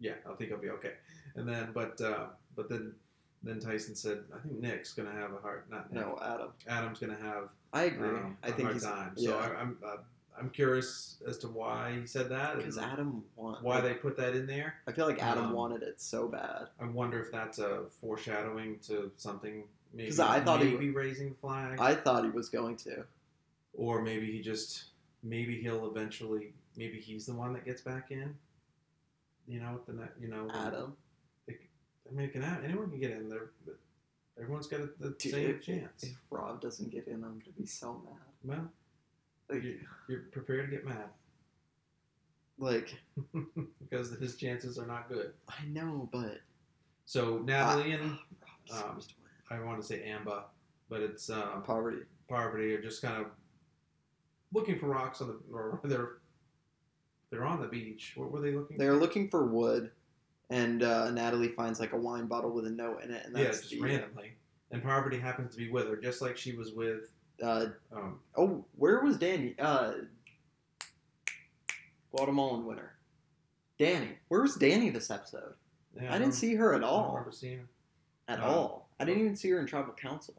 "Yeah, 0.00 0.14
I 0.28 0.34
think 0.34 0.52
I'll 0.52 0.58
be 0.58 0.70
okay." 0.70 0.94
And 1.36 1.48
then, 1.48 1.70
but, 1.72 2.00
uh, 2.00 2.26
but 2.56 2.68
then, 2.68 2.94
then 3.42 3.60
Tyson 3.60 3.94
said, 3.94 4.24
"I 4.34 4.38
think 4.40 4.60
Nick's 4.60 4.92
going 4.94 5.08
to 5.08 5.14
have 5.14 5.32
a 5.32 5.38
hard, 5.38 5.64
not 5.70 5.92
Nick, 5.92 6.04
no 6.04 6.18
Adam. 6.22 6.48
Adam's 6.68 6.98
going 6.98 7.16
to 7.16 7.22
have 7.22 7.50
I 7.72 7.84
agree. 7.84 8.08
um, 8.08 8.36
I 8.42 8.50
think 8.50 8.62
hard 8.62 8.74
he's 8.74 8.84
time." 8.84 9.12
So 9.16 9.30
yeah 9.30 9.36
I, 9.36 9.60
I'm, 9.60 9.78
uh, 9.84 9.96
I'm 10.38 10.50
curious 10.50 11.16
as 11.26 11.38
to 11.38 11.48
why 11.48 11.98
he 12.00 12.06
said 12.06 12.28
that, 12.30 12.56
because 12.56 12.78
Adam 12.78 13.22
want 13.36 13.62
why 13.62 13.80
they 13.80 13.94
put 13.94 14.16
that 14.16 14.34
in 14.34 14.46
there. 14.46 14.74
I 14.86 14.92
feel 14.92 15.06
like 15.06 15.22
Adam 15.22 15.46
um, 15.46 15.52
wanted 15.52 15.82
it 15.82 16.00
so 16.00 16.26
bad. 16.28 16.68
I 16.80 16.86
wonder 16.86 17.20
if 17.20 17.30
that's 17.30 17.58
a 17.58 17.82
foreshadowing 18.00 18.78
to 18.86 19.10
something. 19.16 19.64
Because 19.94 20.20
I 20.20 20.40
thought 20.40 20.62
he 20.62 20.70
would 20.70 20.80
be 20.80 20.90
raising 20.90 21.34
flag, 21.34 21.78
I 21.78 21.94
thought 21.94 22.24
he 22.24 22.30
was 22.30 22.48
going 22.48 22.76
to. 22.78 23.04
Or 23.74 24.02
maybe 24.02 24.30
he 24.30 24.40
just 24.40 24.84
maybe 25.22 25.60
he'll 25.60 25.86
eventually 25.90 26.52
maybe 26.76 26.98
he's 27.00 27.26
the 27.26 27.34
one 27.34 27.52
that 27.54 27.64
gets 27.64 27.80
back 27.82 28.10
in. 28.10 28.34
You 29.48 29.60
know, 29.60 29.80
the 29.86 29.92
ne- 29.94 30.16
you 30.20 30.28
know 30.28 30.48
Adam. 30.54 30.94
I 31.48 32.14
mean, 32.14 32.26
it 32.26 32.32
can 32.32 32.42
happen. 32.42 32.64
anyone 32.66 32.90
can 32.90 33.00
get 33.00 33.12
in 33.12 33.28
there, 33.28 33.52
but 33.64 33.78
everyone's 34.38 34.66
got 34.66 34.80
a, 34.80 34.88
the 35.00 35.10
Dude, 35.18 35.32
same 35.32 35.50
if, 35.50 35.62
chance. 35.62 36.02
if 36.02 36.14
Rob 36.30 36.60
doesn't 36.60 36.90
get 36.90 37.06
in, 37.06 37.14
I'm 37.24 37.38
gonna 37.38 37.52
be 37.58 37.64
so 37.64 38.02
mad. 38.04 38.20
well, 38.44 38.68
Like, 39.48 39.62
you, 39.62 39.78
you're 40.08 40.24
prepared 40.32 40.68
to 40.70 40.76
get 40.76 40.84
mad 40.84 41.06
like 42.58 42.94
because 43.80 44.10
his 44.18 44.36
chances 44.36 44.78
are 44.78 44.86
not 44.86 45.08
good. 45.08 45.32
I 45.48 45.64
know, 45.66 46.08
but 46.12 46.40
So 47.06 47.38
Natalie 47.38 47.92
and 47.92 48.02
Rob 48.02 48.10
um, 48.10 48.18
deserves 48.66 49.06
to 49.08 49.14
win. 49.22 49.58
I 49.60 49.64
want 49.64 49.80
to 49.80 49.86
say 49.86 50.02
Amber, 50.04 50.42
but 50.88 51.00
it's 51.00 51.30
um, 51.30 51.62
poverty. 51.64 52.02
Parvati 52.28 52.72
are 52.74 52.82
just 52.82 53.00
kind 53.02 53.20
of 53.20 53.26
looking 54.52 54.78
for 54.78 54.86
rocks 54.86 55.20
on 55.20 55.28
the 55.28 55.38
or 55.54 55.80
they're 55.84 56.10
they're 57.30 57.44
on 57.44 57.60
the 57.60 57.68
beach. 57.68 58.12
What 58.16 58.30
were 58.30 58.40
they 58.40 58.52
looking? 58.52 58.76
They're 58.76 58.94
looking 58.96 59.28
for 59.28 59.46
wood, 59.46 59.90
and 60.50 60.82
uh, 60.82 61.10
Natalie 61.10 61.48
finds 61.48 61.80
like 61.80 61.92
a 61.92 61.96
wine 61.98 62.26
bottle 62.26 62.50
with 62.50 62.66
a 62.66 62.70
note 62.70 63.02
in 63.02 63.10
it, 63.10 63.24
and 63.26 63.36
yeah, 63.36 63.44
that's 63.44 63.60
just 63.60 63.70
the 63.70 63.80
randomly. 63.80 64.32
And 64.70 64.82
Parvati 64.82 65.18
happens 65.18 65.52
to 65.52 65.58
be 65.58 65.70
with 65.70 65.88
her, 65.88 65.96
just 65.96 66.22
like 66.22 66.36
she 66.36 66.54
was 66.54 66.72
with. 66.72 67.10
uh, 67.42 67.66
Um, 67.94 68.20
oh, 68.36 68.64
where 68.76 69.00
was 69.02 69.18
Danni? 69.18 69.54
Uh, 69.58 69.92
Guatemalan 72.14 72.64
winner, 72.66 72.94
Danni. 73.78 74.16
Where 74.28 74.42
was 74.42 74.56
Danni 74.56 74.92
this 74.92 75.10
episode? 75.10 75.54
yeah, 76.00 76.14
I 76.14 76.18
didn't 76.18 76.34
see 76.34 76.54
her 76.54 76.74
at 76.74 76.82
I 76.84 76.86
all. 76.86 77.08
remember 77.12 77.32
seeing 77.32 77.58
her. 77.58 77.68
at 78.28 78.40
Uh, 78.40 78.44
all. 78.46 78.88
I 79.00 79.04
didn't 79.04 79.20
even 79.22 79.36
see 79.36 79.50
her 79.50 79.58
in 79.60 79.66
tribal 79.66 79.94
council. 79.94 80.34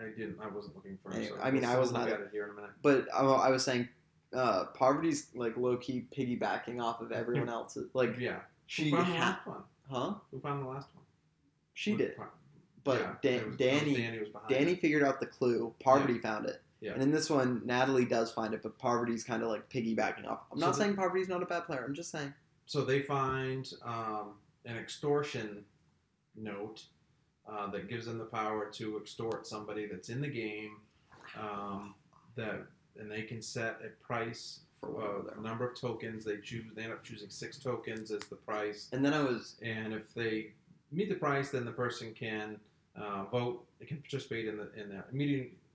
I 0.00 0.08
didn't. 0.16 0.38
I 0.42 0.48
wasn't 0.48 0.76
looking 0.76 0.98
for. 1.02 1.12
Anyway, 1.12 1.28
so 1.36 1.42
I 1.42 1.50
mean, 1.50 1.64
I 1.64 1.78
was 1.78 1.92
not. 1.92 2.08
at 2.08 2.20
it 2.20 2.28
here 2.32 2.44
in 2.44 2.50
a 2.50 2.54
minute. 2.54 2.70
But 2.82 3.06
I, 3.14 3.20
I 3.20 3.50
was 3.50 3.62
saying, 3.64 3.88
uh, 4.34 4.66
Parvati's 4.74 5.28
like 5.34 5.56
low 5.56 5.76
key 5.76 6.06
piggybacking 6.16 6.80
off 6.82 7.00
of 7.00 7.12
everyone 7.12 7.48
else's. 7.58 7.90
Like 7.94 8.16
yeah. 8.18 8.40
she 8.66 8.90
Who 8.90 8.96
found 8.96 9.12
the 9.12 9.18
last 9.18 9.46
one? 9.46 9.62
huh? 9.90 10.14
Who 10.30 10.40
found 10.40 10.64
the 10.64 10.68
last 10.68 10.88
one? 10.94 11.04
She 11.74 11.96
did. 11.96 12.14
But 12.84 13.00
Yeah, 13.00 13.14
Dan- 13.22 13.46
was- 13.48 13.56
Danni, 13.56 13.96
Danni 13.96 14.20
was. 14.20 14.28
Danni 14.48 14.80
figured 14.80 15.02
out 15.02 15.20
the 15.20 15.26
clue. 15.26 15.74
Parvati 15.80 16.18
found 16.18 16.46
it. 16.46 16.62
Yeah. 16.80 16.92
And 16.94 17.02
in 17.02 17.10
this 17.10 17.28
one, 17.28 17.60
Natalie 17.66 18.06
does 18.06 18.32
find 18.32 18.54
it, 18.54 18.62
but 18.62 18.78
Parvati's 18.78 19.22
kind 19.22 19.42
of 19.42 19.50
like 19.50 19.68
piggybacking 19.68 20.26
off. 20.26 20.40
I'm 20.50 20.58
So 20.58 20.66
not 20.66 20.72
the- 20.74 20.78
saying 20.82 20.96
Parvati's 20.96 21.28
not 21.28 21.42
a 21.42 21.46
bad 21.46 21.66
player. 21.66 21.84
I'm 21.86 21.94
just 21.94 22.10
saying. 22.10 22.32
So 22.64 22.84
they 22.84 23.02
find 23.02 23.70
um, 23.84 24.34
an 24.64 24.76
extortion 24.78 25.64
note 26.36 26.84
uh, 27.50 27.68
that 27.70 27.88
gives 27.88 28.06
them 28.06 28.18
the 28.18 28.24
power 28.24 28.66
to 28.72 28.96
extort 28.98 29.46
somebody 29.46 29.86
that's 29.86 30.08
in 30.08 30.20
the 30.20 30.28
game. 30.28 30.76
Um, 31.38 31.94
that 32.36 32.66
and 32.98 33.10
they 33.10 33.22
can 33.22 33.40
set 33.42 33.78
a 33.84 33.88
price 34.04 34.60
For 34.80 35.02
uh, 35.02 35.34
the 35.34 35.40
number 35.40 35.68
of 35.68 35.78
tokens 35.78 36.24
they 36.24 36.38
choose. 36.38 36.64
They 36.74 36.82
end 36.82 36.92
up 36.92 37.04
choosing 37.04 37.30
six 37.30 37.58
tokens 37.58 38.10
as 38.10 38.22
the 38.22 38.36
price. 38.36 38.88
And 38.92 39.04
then 39.04 39.14
I 39.14 39.22
was 39.22 39.56
and 39.62 39.92
if 39.92 40.14
they 40.14 40.52
meet 40.90 41.08
the 41.08 41.14
price, 41.16 41.50
then 41.50 41.64
the 41.64 41.72
person 41.72 42.14
can 42.14 42.58
uh, 42.96 43.24
vote. 43.24 43.64
They 43.78 43.86
can 43.86 43.98
participate 43.98 44.46
in 44.48 44.56
the 44.56 44.72
in 44.80 44.88
the 44.88 45.04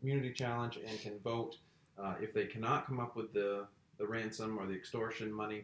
immunity 0.02 0.34
challenge 0.34 0.78
and 0.78 1.00
can 1.02 1.20
vote. 1.20 1.58
Uh, 1.98 2.16
if 2.22 2.34
they 2.34 2.46
cannot 2.46 2.88
come 2.88 3.00
up 3.00 3.16
with 3.16 3.34
the 3.34 3.68
the 3.98 4.06
ransom 4.06 4.58
or 4.60 4.66
the 4.66 4.74
extortion 4.74 5.32
money, 5.32 5.64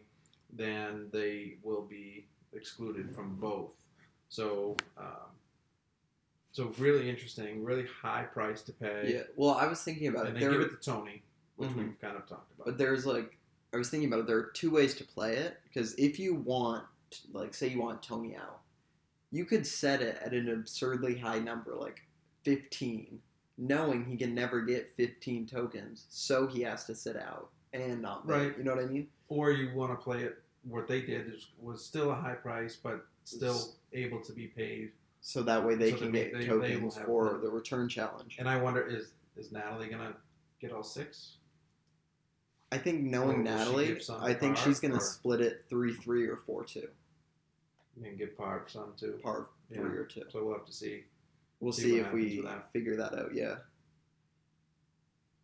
then 0.53 1.09
they 1.11 1.57
will 1.63 1.83
be 1.83 2.25
excluded 2.53 3.13
from 3.15 3.35
both. 3.35 3.71
So. 4.29 4.75
Um, 4.97 5.31
so 6.51 6.73
really 6.77 7.09
interesting, 7.09 7.63
really 7.63 7.85
high 8.01 8.23
price 8.23 8.61
to 8.63 8.73
pay, 8.73 9.13
yeah. 9.13 9.23
Well, 9.35 9.51
I 9.55 9.67
was 9.67 9.81
thinking 9.83 10.07
about 10.07 10.27
and 10.27 10.35
it. 10.37 10.39
they 10.39 10.45
There, 10.47 10.51
give 10.59 10.61
it 10.61 10.81
to 10.81 10.91
Tony, 10.91 11.23
which 11.55 11.69
Mhm. 11.71 11.75
we've 11.77 12.01
kind 12.01 12.17
of 12.17 12.27
talked 12.27 12.51
about. 12.53 12.65
but 12.65 12.77
there's 12.77 13.05
like 13.05 13.37
I 13.73 13.77
was 13.77 13.89
thinking 13.89 14.09
about 14.09 14.19
it. 14.21 14.27
There 14.27 14.37
are 14.37 14.51
two 14.53 14.69
ways 14.69 14.93
to 14.95 15.05
play 15.05 15.37
it 15.37 15.57
because 15.63 15.93
if 15.95 16.19
you 16.19 16.35
want, 16.35 16.85
like, 17.31 17.53
say 17.53 17.67
you 17.69 17.79
want 17.79 18.03
Tony 18.03 18.35
out, 18.35 18.59
you 19.31 19.45
could 19.45 19.65
set 19.65 20.01
it 20.01 20.17
at 20.21 20.33
an 20.33 20.49
absurdly 20.49 21.17
high 21.17 21.39
number, 21.39 21.73
like 21.75 22.01
15, 22.43 23.21
knowing 23.57 24.03
he 24.03 24.17
can 24.17 24.35
never 24.35 24.59
get 24.61 24.93
15 24.97 25.45
tokens, 25.47 26.05
so 26.09 26.47
he 26.47 26.61
has 26.63 26.83
to 26.85 26.93
sit 26.95 27.15
out 27.15 27.49
and 27.71 28.01
not 28.01 28.25
vote. 28.25 28.33
Right. 28.33 28.57
You 28.57 28.65
know 28.65 28.75
what 28.75 28.83
I 28.83 28.87
mean? 28.87 29.07
or 29.29 29.51
you 29.51 29.73
want 29.73 29.97
to 29.97 30.03
play 30.03 30.23
it 30.23 30.43
what 30.63 30.85
they 30.89 31.01
did 31.01 31.33
was 31.57 31.81
still 31.85 32.11
a 32.11 32.15
high 32.15 32.33
price, 32.35 32.75
but 32.75 33.07
still 33.23 33.73
able 33.93 34.19
to 34.19 34.33
be 34.33 34.47
paid. 34.47 34.91
So 35.21 35.43
that 35.43 35.63
way 35.65 35.75
they 35.75 35.91
So 35.91 35.97
can 35.97 36.11
they- 36.11 36.23
get 36.25 36.33
they- 36.33 36.39
they 36.39 36.45
tokens 36.47 36.95
have 36.97 37.05
for 37.05 37.37
the- 37.37 37.49
return 37.49 37.87
challenge. 37.87 38.37
And 38.39 38.49
I 38.49 38.59
wonder 38.61 38.85
is 38.85 39.13
is 39.37 39.51
Natalie 39.51 39.87
gonna 39.87 40.15
get 40.59 40.71
all 40.73 40.83
six? 40.83 41.37
I 42.71 42.77
think 42.77 43.01
knowing 43.03 43.43
Natalie, 43.43 43.99
I 44.19 44.33
think 44.33 44.57
she's 44.57 44.79
gonna 44.79 44.95
or- 44.95 44.99
split 44.99 45.41
it 45.41 45.65
three 45.69 45.93
three 45.93 46.27
or 46.27 46.37
four 46.37 46.63
two, 46.65 46.89
And 48.03 48.17
give 48.17 48.31
Parv 48.35 48.69
some 48.69 48.95
too. 48.95 49.19
par 49.23 49.49
Yeah. 49.69 49.77
three 49.81 49.97
or 49.97 50.05
two. 50.05 50.23
So 50.29 50.43
we'll 50.43 50.57
have 50.57 50.65
to 50.65 50.73
see. 50.73 51.05
We'll 51.59 51.71
see 51.73 51.81
see, 51.83 51.99
if 51.99 52.11
we 52.11 52.41
that. 52.41 52.71
figure 52.73 52.95
that 52.97 53.13
out. 53.13 53.33
Yeah. 53.35 53.59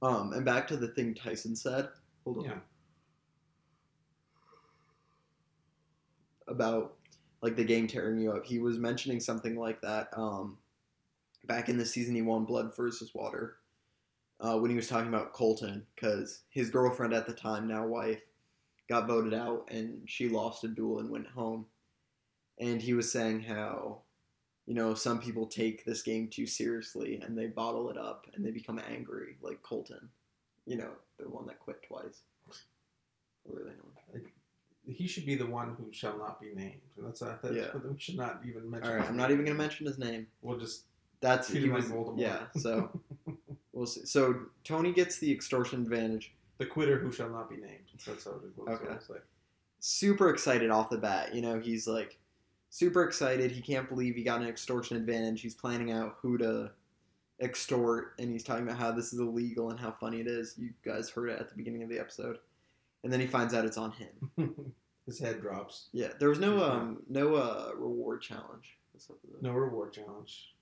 Um, 0.02 0.34
and 0.34 0.44
back 0.44 0.68
to 0.70 0.78
the 0.78 0.88
thing 0.90 1.14
Tyson 1.14 1.56
said. 1.56 1.92
Hold 2.24 2.40
on. 2.40 2.46
Yeah. 2.46 2.60
About 6.48 6.97
like 7.42 7.56
the 7.56 7.64
game 7.64 7.88
tearing 7.88 8.20
you 8.20 8.32
up. 8.32 8.46
He 8.46 8.60
was 8.60 8.78
mentioning 8.78 9.20
something 9.20 9.58
like 9.58 9.82
that. 9.82 10.10
Um, 10.14 10.58
back 11.46 11.70
in 11.70 11.78
the 11.78 11.86
season 11.86 12.16
he 12.16 12.22
won 12.22 12.46
Blood 12.46 12.76
versus 12.76 13.14
Water. 13.14 13.58
Uh, 14.40 14.58
when 14.58 14.70
he 14.70 14.76
was 14.76 14.88
talking 14.88 15.08
about 15.08 15.34
Colton, 15.34 15.86
because 15.96 16.42
his 16.50 16.70
girlfriend 16.70 17.14
at 17.14 17.26
the 17.26 17.34
time, 17.34 17.68
now 17.68 17.88
wife, 17.88 18.22
got 18.88 19.08
voted 19.08 19.34
out 19.34 19.68
and 19.70 20.02
she 20.06 20.30
lost 20.30 20.64
a 20.64 20.68
duel 20.68 21.00
and 21.00 21.10
went 21.10 21.28
home. 21.28 21.66
And 22.60 22.82
he 22.82 22.94
was 22.94 23.12
saying 23.12 23.42
how, 23.42 24.02
you 24.66 24.76
know, 24.76 24.94
some 24.94 25.20
people 25.20 25.48
take 25.48 25.86
this 25.86 26.04
game 26.04 26.28
too 26.28 26.46
seriously 26.46 27.20
and 27.24 27.38
they 27.38 27.48
bottle 27.48 27.90
it 27.90 27.98
up 27.98 28.28
and 28.34 28.46
they 28.46 28.52
become 28.52 28.80
angry, 28.92 29.38
like 29.42 29.62
Colton. 29.64 30.10
You 30.66 30.78
know, 30.78 30.92
the 31.18 31.30
one 31.30 31.48
that 31.48 31.60
quit 31.60 31.82
twice. 31.84 32.22
Really. 33.46 33.72
He 34.88 35.08
should 35.08 35.26
be 35.26 35.36
the 35.36 35.46
one 35.46 35.76
who 35.78 35.92
shall 35.92 36.18
not 36.18 36.40
be 36.40 36.54
named. 36.56 36.80
That's, 36.98 37.22
uh, 37.22 37.38
that's 37.44 37.56
Yeah. 37.56 37.68
we 37.76 38.00
should 38.00 38.16
not 38.18 38.42
even 38.48 38.70
mention. 38.70 38.90
All 38.90 38.98
right, 38.98 39.08
I'm 39.08 39.18
not 39.18 39.32
even 39.32 39.44
gonna 39.46 39.58
mention 39.58 39.86
his 39.86 39.98
name. 39.98 40.28
We'll 40.42 40.58
just 40.58 40.86
That's 41.20 41.50
Treat 41.50 41.64
he 41.64 41.68
him 41.68 41.74
was, 41.74 41.86
Voldemort. 41.86 42.20
yeah. 42.20 42.46
So 42.58 43.02
we'll 43.74 43.86
see. 43.88 44.06
So 44.06 44.44
Tony 44.64 44.94
gets 44.94 45.20
the 45.20 45.32
extortion 45.32 45.82
advantage. 45.82 46.34
the 46.58 46.66
quitter 46.66 46.98
who 47.00 47.12
shall 47.12 47.30
not 47.30 47.50
be 47.50 47.58
named. 47.58 47.84
That's 48.06 48.24
how 48.26 48.32
it 48.32 48.56
goes. 48.56 48.68
Okay. 48.68 48.94
Like, 49.10 49.24
Super 49.80 50.30
excited 50.30 50.72
off 50.72 50.90
the 50.90 50.98
bat. 50.98 51.36
You 51.36 51.42
know, 51.42 51.60
he's 51.60 51.88
like 51.88 52.18
super 52.70 53.04
excited. 53.04 53.52
He 53.52 53.62
can't 53.62 53.88
believe 53.90 54.16
he 54.16 54.24
got 54.24 54.42
an 54.42 54.48
extortion 54.48 54.98
advantage. 54.98 55.42
He's 55.42 55.54
planning 55.54 55.92
out 55.92 56.18
who 56.22 56.38
to 56.40 56.72
extort, 57.40 58.16
and 58.20 58.32
he's 58.32 58.44
talking 58.44 58.64
about 58.68 58.80
how 58.80 58.92
this 58.92 59.14
is 59.14 59.20
illegal 59.20 59.70
and 59.70 59.80
how 59.80 59.92
funny 59.92 60.20
it 60.20 60.28
is. 60.28 60.56
You 60.58 60.72
guys 60.84 61.10
heard 61.10 61.30
it 61.30 61.40
at 61.40 61.50
the 61.50 61.56
beginning 61.56 61.84
of 61.84 61.90
the 61.90 62.00
episode, 62.00 62.40
and 63.04 63.12
then 63.14 63.20
he 63.20 63.28
finds 63.28 63.54
out 63.54 63.66
it's 63.66 63.78
on 63.78 63.92
him. 63.92 64.74
his 65.06 65.20
head 65.20 65.42
drops. 65.42 65.90
Yeah, 65.94 66.10
there 66.20 66.30
was 66.30 66.40
no 66.40 66.64
um 66.64 67.04
no 67.10 67.36
uh 67.36 67.72
reward 67.78 68.22
challenge. 68.22 68.78
No 69.42 69.52
reward 69.54 69.94
challenge. 69.94 70.54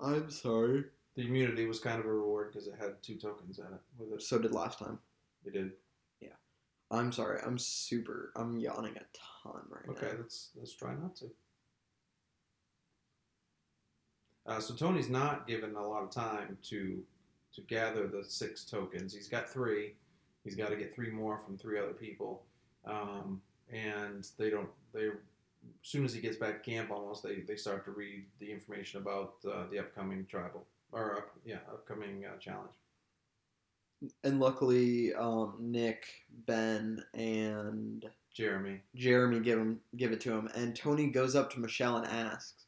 I'm 0.00 0.30
sorry. 0.30 0.84
The 1.14 1.26
immunity 1.26 1.66
was 1.66 1.78
kind 1.78 2.00
of 2.00 2.06
a 2.06 2.12
reward 2.12 2.50
because 2.52 2.66
it 2.66 2.74
had 2.80 3.02
two 3.02 3.16
tokens 3.16 3.58
in 3.58 3.66
it. 3.66 4.14
It, 4.14 4.22
So 4.22 4.38
did 4.38 4.52
last 4.52 4.78
time. 4.78 4.98
it 5.44 5.52
did. 5.52 5.72
Yeah. 6.20 6.28
I'm 6.90 7.12
sorry. 7.12 7.40
I'm 7.44 7.58
super. 7.58 8.32
I'm 8.34 8.58
yawning 8.58 8.96
a 8.96 9.04
ton 9.44 9.62
right 9.68 9.88
Okay, 9.90 10.06
now. 10.06 10.08
Okay, 10.12 10.16
let's 10.22 10.50
let's 10.56 10.74
try 10.74 10.94
not 10.94 11.14
to. 11.16 11.26
Uh, 14.46 14.58
so 14.58 14.74
Tony's 14.74 15.08
not 15.08 15.46
given 15.46 15.76
a 15.76 15.86
lot 15.86 16.02
of 16.02 16.10
time 16.10 16.58
to 16.70 17.02
to 17.54 17.60
gather 17.62 18.08
the 18.08 18.24
six 18.24 18.64
tokens. 18.64 19.12
He's 19.14 19.28
got 19.28 19.48
three. 19.48 19.94
He's 20.44 20.56
got 20.56 20.70
to 20.70 20.76
get 20.76 20.94
three 20.94 21.10
more 21.10 21.38
from 21.38 21.56
three 21.56 21.78
other 21.78 21.92
people, 21.92 22.42
um, 22.84 23.40
and 23.72 24.26
they 24.38 24.50
don't. 24.50 24.68
They 24.92 25.06
as 25.06 25.88
soon 25.88 26.04
as 26.04 26.12
he 26.12 26.20
gets 26.20 26.36
back 26.36 26.62
to 26.62 26.70
camp, 26.70 26.90
almost 26.90 27.22
they, 27.22 27.36
they 27.46 27.56
start 27.56 27.84
to 27.84 27.92
read 27.92 28.24
the 28.40 28.50
information 28.50 29.00
about 29.00 29.34
uh, 29.46 29.64
the 29.70 29.78
upcoming 29.78 30.26
tribal 30.26 30.66
or 30.90 31.18
up, 31.18 31.30
yeah 31.44 31.58
upcoming 31.70 32.24
uh, 32.26 32.36
challenge. 32.38 32.72
And 34.24 34.40
luckily, 34.40 35.14
um, 35.14 35.54
Nick, 35.60 36.06
Ben, 36.46 37.04
and 37.14 38.04
Jeremy. 38.34 38.80
Jeremy 38.96 39.40
give 39.40 39.58
him 39.58 39.80
give 39.96 40.12
it 40.12 40.20
to 40.22 40.32
him, 40.32 40.48
and 40.54 40.74
Tony 40.74 41.06
goes 41.08 41.36
up 41.36 41.52
to 41.52 41.60
Michelle 41.60 41.98
and 41.98 42.06
asks, 42.06 42.64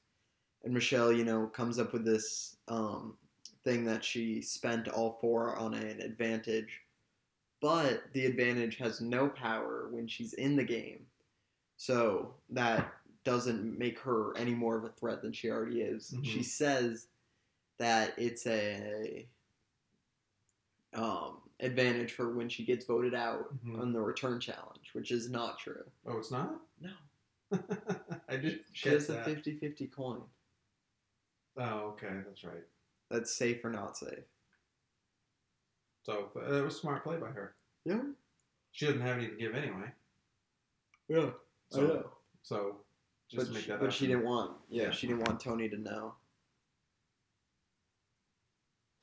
and 0.64 0.72
Michelle, 0.72 1.12
you 1.12 1.24
know, 1.24 1.46
comes 1.46 1.78
up 1.78 1.92
with 1.92 2.04
this 2.04 2.56
um, 2.68 3.14
thing 3.64 3.84
that 3.84 4.04
she 4.04 4.40
spent 4.40 4.88
all 4.88 5.18
four 5.20 5.56
on 5.56 5.74
an 5.74 6.00
advantage, 6.00 6.80
but 7.64 8.02
the 8.12 8.26
advantage 8.26 8.76
has 8.76 9.00
no 9.00 9.26
power 9.26 9.88
when 9.90 10.06
she's 10.06 10.34
in 10.34 10.54
the 10.54 10.62
game, 10.64 11.06
so 11.78 12.34
that 12.50 12.92
doesn't 13.24 13.78
make 13.78 13.98
her 14.00 14.36
any 14.36 14.52
more 14.54 14.76
of 14.76 14.84
a 14.84 14.90
threat 14.90 15.22
than 15.22 15.32
she 15.32 15.48
already 15.48 15.80
is. 15.80 16.10
Mhm. 16.14 16.26
She 16.26 16.42
says 16.42 17.08
that 17.78 18.12
it's 18.18 18.46
a 18.46 19.26
um, 20.92 21.40
advantage 21.60 22.12
for 22.12 22.34
when 22.34 22.48
she 22.50 22.64
gets 22.66 22.84
voted 22.84 23.14
out 23.14 23.52
Mhm. 23.64 23.80
on 23.80 23.92
the 23.94 24.00
return 24.00 24.38
challenge, 24.40 24.90
which 24.92 25.10
is 25.10 25.30
not 25.30 25.58
true. 25.58 25.90
Oh, 26.06 26.18
it's 26.18 26.30
not. 26.30 26.60
No. 26.80 26.92
I 28.28 28.36
did 28.36 28.64
She 28.72 28.90
has 28.90 29.06
that. 29.06 29.24
50 29.24 29.56
50 29.58 29.86
coin. 29.88 30.22
Oh, 31.56 31.78
okay, 31.92 32.20
that's 32.26 32.44
right. 32.44 32.64
That's 33.10 33.34
safe 33.34 33.64
or 33.64 33.70
not 33.70 33.96
safe. 33.96 34.24
So 36.04 36.30
uh, 36.36 36.54
it 36.58 36.62
was 36.64 36.74
a 36.74 36.78
smart 36.78 37.02
play 37.02 37.16
by 37.16 37.28
her. 37.30 37.54
Yeah. 37.84 38.00
She 38.72 38.86
doesn't 38.86 39.00
have 39.00 39.18
any 39.18 39.28
to 39.28 39.36
give 39.36 39.54
anyway. 39.54 39.90
Yeah. 41.08 41.30
So, 41.70 42.10
so 42.42 42.76
just 43.30 43.36
But, 43.38 43.46
to 43.48 43.52
make 43.54 43.62
she, 43.64 43.70
that 43.70 43.80
but 43.80 43.92
she 43.92 44.06
didn't 44.06 44.24
want, 44.24 44.52
yeah, 44.68 44.84
Yeah. 44.84 44.90
she 44.90 45.06
didn't 45.06 45.26
want 45.26 45.40
Tony 45.40 45.68
to 45.68 45.76
know. 45.76 46.14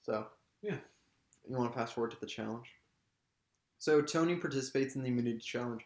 So, 0.04 0.28
Yeah. 0.62 0.78
You 1.50 1.58
want 1.58 1.72
to 1.74 1.78
fast 1.78 1.94
forward 1.96 2.12
to 2.12 2.20
the 2.20 2.26
challenge? 2.28 2.68
So 3.80 4.02
Tony 4.02 4.36
participates 4.36 4.96
in 4.96 5.02
the 5.02 5.08
immunity 5.10 5.40
challenge. 5.40 5.82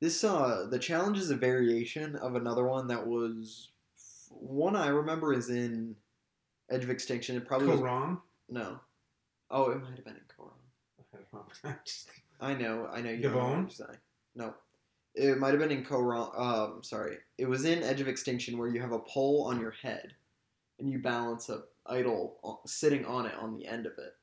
This 0.00 0.24
uh 0.24 0.66
the 0.70 0.78
challenge 0.78 1.18
is 1.18 1.30
a 1.30 1.36
variation 1.36 2.16
of 2.16 2.36
another 2.36 2.64
one 2.66 2.86
that 2.86 3.06
was 3.06 3.68
one 4.30 4.76
I 4.76 4.88
remember 4.88 5.34
is 5.34 5.50
in 5.50 5.94
Edge 6.70 6.84
of 6.84 6.90
Extinction. 6.90 7.36
It 7.36 7.46
probably 7.46 7.68
was 7.68 7.80
Kaoh 7.80 7.84
Rong. 7.84 8.20
no. 8.48 8.80
Oh, 9.50 9.70
it 9.70 9.82
might 9.82 9.96
have 9.96 10.04
been 10.04 10.14
in 10.14 10.20
Kaoh 10.20 10.20
Rong. 10.20 10.27
I 12.40 12.54
know. 12.54 12.88
I 12.92 13.00
know, 13.00 13.10
you 13.10 13.22
don't 13.22 13.32
know 13.32 13.38
what 13.38 13.68
Gabon? 13.68 13.96
No, 14.34 14.54
it 15.14 15.38
might 15.38 15.50
have 15.50 15.58
been 15.58 15.70
in 15.70 15.84
Kaoh 15.84 16.02
Rong. 16.02 16.32
Um, 16.36 16.82
sorry, 16.82 17.16
it 17.38 17.46
was 17.48 17.64
in 17.64 17.82
Edge 17.82 18.00
of 18.00 18.08
Extinction 18.08 18.56
where 18.58 18.68
you 18.68 18.80
have 18.80 18.92
a 18.92 18.98
pole 19.00 19.46
on 19.48 19.60
your 19.60 19.72
head, 19.72 20.12
and 20.78 20.88
you 20.90 20.98
balance 21.00 21.48
a 21.48 21.62
idol 21.86 22.60
sitting 22.66 23.04
on 23.04 23.26
it 23.26 23.34
on 23.34 23.56
the 23.56 23.66
end 23.66 23.86
of 23.86 23.92
it. 23.98 24.14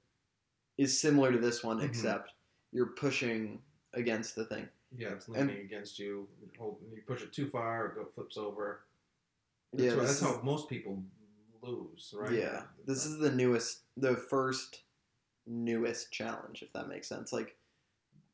Is 0.77 0.99
similar 0.99 1.31
to 1.31 1.37
this 1.39 1.63
one, 1.63 1.79
Mhm. 1.79 1.85
except 1.85 2.31
you're 2.71 2.87
pushing 2.87 3.61
against 3.93 4.35
the 4.35 4.45
thing. 4.45 4.67
Yeah, 4.97 5.09
it's 5.13 5.27
And- 5.27 5.47
leaning 5.47 5.61
against 5.65 5.99
you. 5.99 6.27
Hold, 6.57 6.81
you 6.93 7.01
push 7.07 7.23
it 7.23 7.33
too 7.33 7.47
far, 7.47 7.97
it 7.97 8.13
flips 8.13 8.37
over. 8.37 8.85
Yeah, 9.73 9.89
That's, 9.89 9.95
why- 9.95 10.01
this 10.03 10.19
that's 10.21 10.35
how 10.37 10.41
most 10.41 10.69
people 10.69 11.03
lose, 11.61 12.13
right? 12.17 12.31
Yeah, 12.31 12.67
this 12.85 13.05
is 13.05 13.17
the 13.17 13.31
newest, 13.31 13.83
the 13.97 14.15
first 14.15 14.83
newest 15.47 16.11
challenge, 16.11 16.61
if 16.63 16.71
that 16.73 16.87
makes 16.87 17.07
sense. 17.07 17.31
Like, 17.33 17.55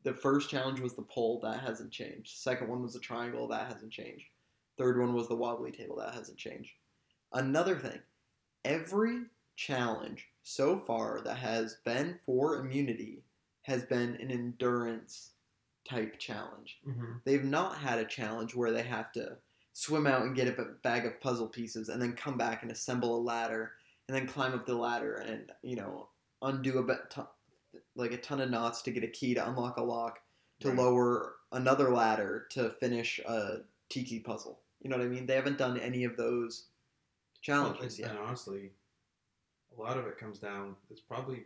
the 0.04 0.14
first 0.14 0.50
challenge 0.50 0.80
was 0.80 0.96
the 0.96 1.04
pole, 1.04 1.40
that 1.44 1.62
hasn't 1.62 1.92
changed. 1.92 2.38
Second 2.38 2.70
one 2.70 2.82
was 2.82 2.94
the 2.94 3.00
triangle, 3.00 3.48
that 3.48 3.72
hasn't 3.72 3.92
changed. 3.92 4.26
Third 4.78 5.00
one 5.00 5.14
was 5.14 5.28
the 5.28 5.36
wobbly 5.36 5.72
table, 5.72 5.98
that 5.98 6.14
hasn't 6.16 6.38
changed. 6.38 6.72
Another 7.34 7.78
thing, 7.78 8.00
every 8.66 9.26
challenge 9.56 10.28
so 10.44 10.80
far 10.80 11.22
that 11.22 11.38
has 11.38 11.78
been 11.86 12.20
for 12.26 12.58
immunity 12.58 13.24
has 13.64 13.84
been 13.86 14.16
an 14.16 14.32
endurance 14.32 15.32
type 15.88 16.18
challenge. 16.20 16.80
hmm 16.84 17.18
They've 17.26 17.44
not 17.44 17.78
had 17.78 18.00
a 18.00 18.06
challenge 18.06 18.56
where 18.56 18.72
they 18.72 18.84
have 18.84 19.12
to 19.14 19.38
swim 19.74 20.08
out 20.08 20.24
and 20.24 20.36
get 20.36 20.48
a 20.48 20.64
bag 20.84 21.06
of 21.06 21.22
puzzle 21.22 21.48
pieces 21.48 21.90
and 21.90 22.02
then 22.02 22.14
come 22.14 22.38
back 22.38 22.64
and 22.64 22.72
assemble 22.72 23.16
a 23.16 23.22
ladder 23.22 23.74
and 24.08 24.16
then 24.16 24.28
climb 24.28 24.54
up 24.54 24.66
the 24.66 24.76
ladder 24.76 25.16
and 25.16 25.52
you 25.62 25.76
know 25.76 26.10
undo 26.42 26.80
a 26.80 26.84
bit 26.84 27.10
ton, 27.10 27.28
like 27.96 28.12
a 28.12 28.18
ton 28.18 28.42
of 28.42 28.50
knots 28.50 28.82
to 28.84 28.92
get 28.92 29.04
a 29.04 29.08
key 29.08 29.34
to 29.34 29.48
unlock 29.48 29.78
a 29.78 29.84
lock 29.84 30.20
to 30.62 30.70
Right. 30.70 30.78
lower 30.78 31.36
another 31.52 31.92
ladder 31.92 32.48
to 32.52 32.70
finish 32.72 33.20
a 33.20 33.62
tiki 33.90 34.20
puzzle. 34.20 34.60
You 34.82 34.90
know 34.90 34.98
what 34.98 35.06
I 35.06 35.10
mean? 35.10 35.26
They 35.26 35.36
haven't 35.36 35.58
done 35.58 35.78
any 35.80 36.04
of 36.04 36.18
those 36.18 36.68
challenges 37.42 37.98
and, 37.98 38.00
yet. 38.00 38.10
and 38.12 38.20
honestly, 38.20 38.72
a 39.76 39.82
lot 39.82 39.98
of 39.98 40.06
it 40.08 40.18
comes 40.18 40.40
down. 40.40 40.76
It's 40.90 41.02
probably 41.02 41.44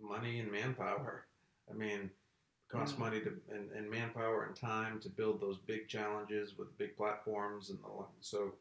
money 0.00 0.40
and 0.40 0.50
manpower. 0.50 1.26
I 1.70 1.74
mean, 1.74 2.00
it 2.00 2.68
costs 2.68 2.98
money 2.98 3.20
to 3.20 3.32
and, 3.50 3.70
and 3.72 3.90
manpower 3.90 4.44
and 4.44 4.56
time 4.56 5.00
to 5.00 5.08
build 5.08 5.40
those 5.40 5.58
big 5.58 5.88
challenges 5.88 6.58
with 6.58 6.76
big 6.78 6.96
platforms 6.96 7.70
and 7.70 7.78
the 7.82 7.88
like. 7.88 8.08
So 8.20 8.54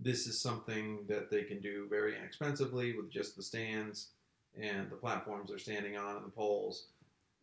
this 0.00 0.26
is 0.26 0.40
something 0.42 1.04
that 1.08 1.30
they 1.30 1.42
can 1.42 1.60
do 1.60 1.86
very 1.88 2.16
inexpensively 2.16 2.96
with 2.96 3.10
just 3.10 3.36
the 3.36 3.42
stands 3.42 4.08
and 4.60 4.90
the 4.90 4.96
platforms 4.96 5.50
they're 5.50 5.58
standing 5.58 5.96
on 5.96 6.16
and 6.16 6.24
the 6.26 6.30
poles. 6.30 6.86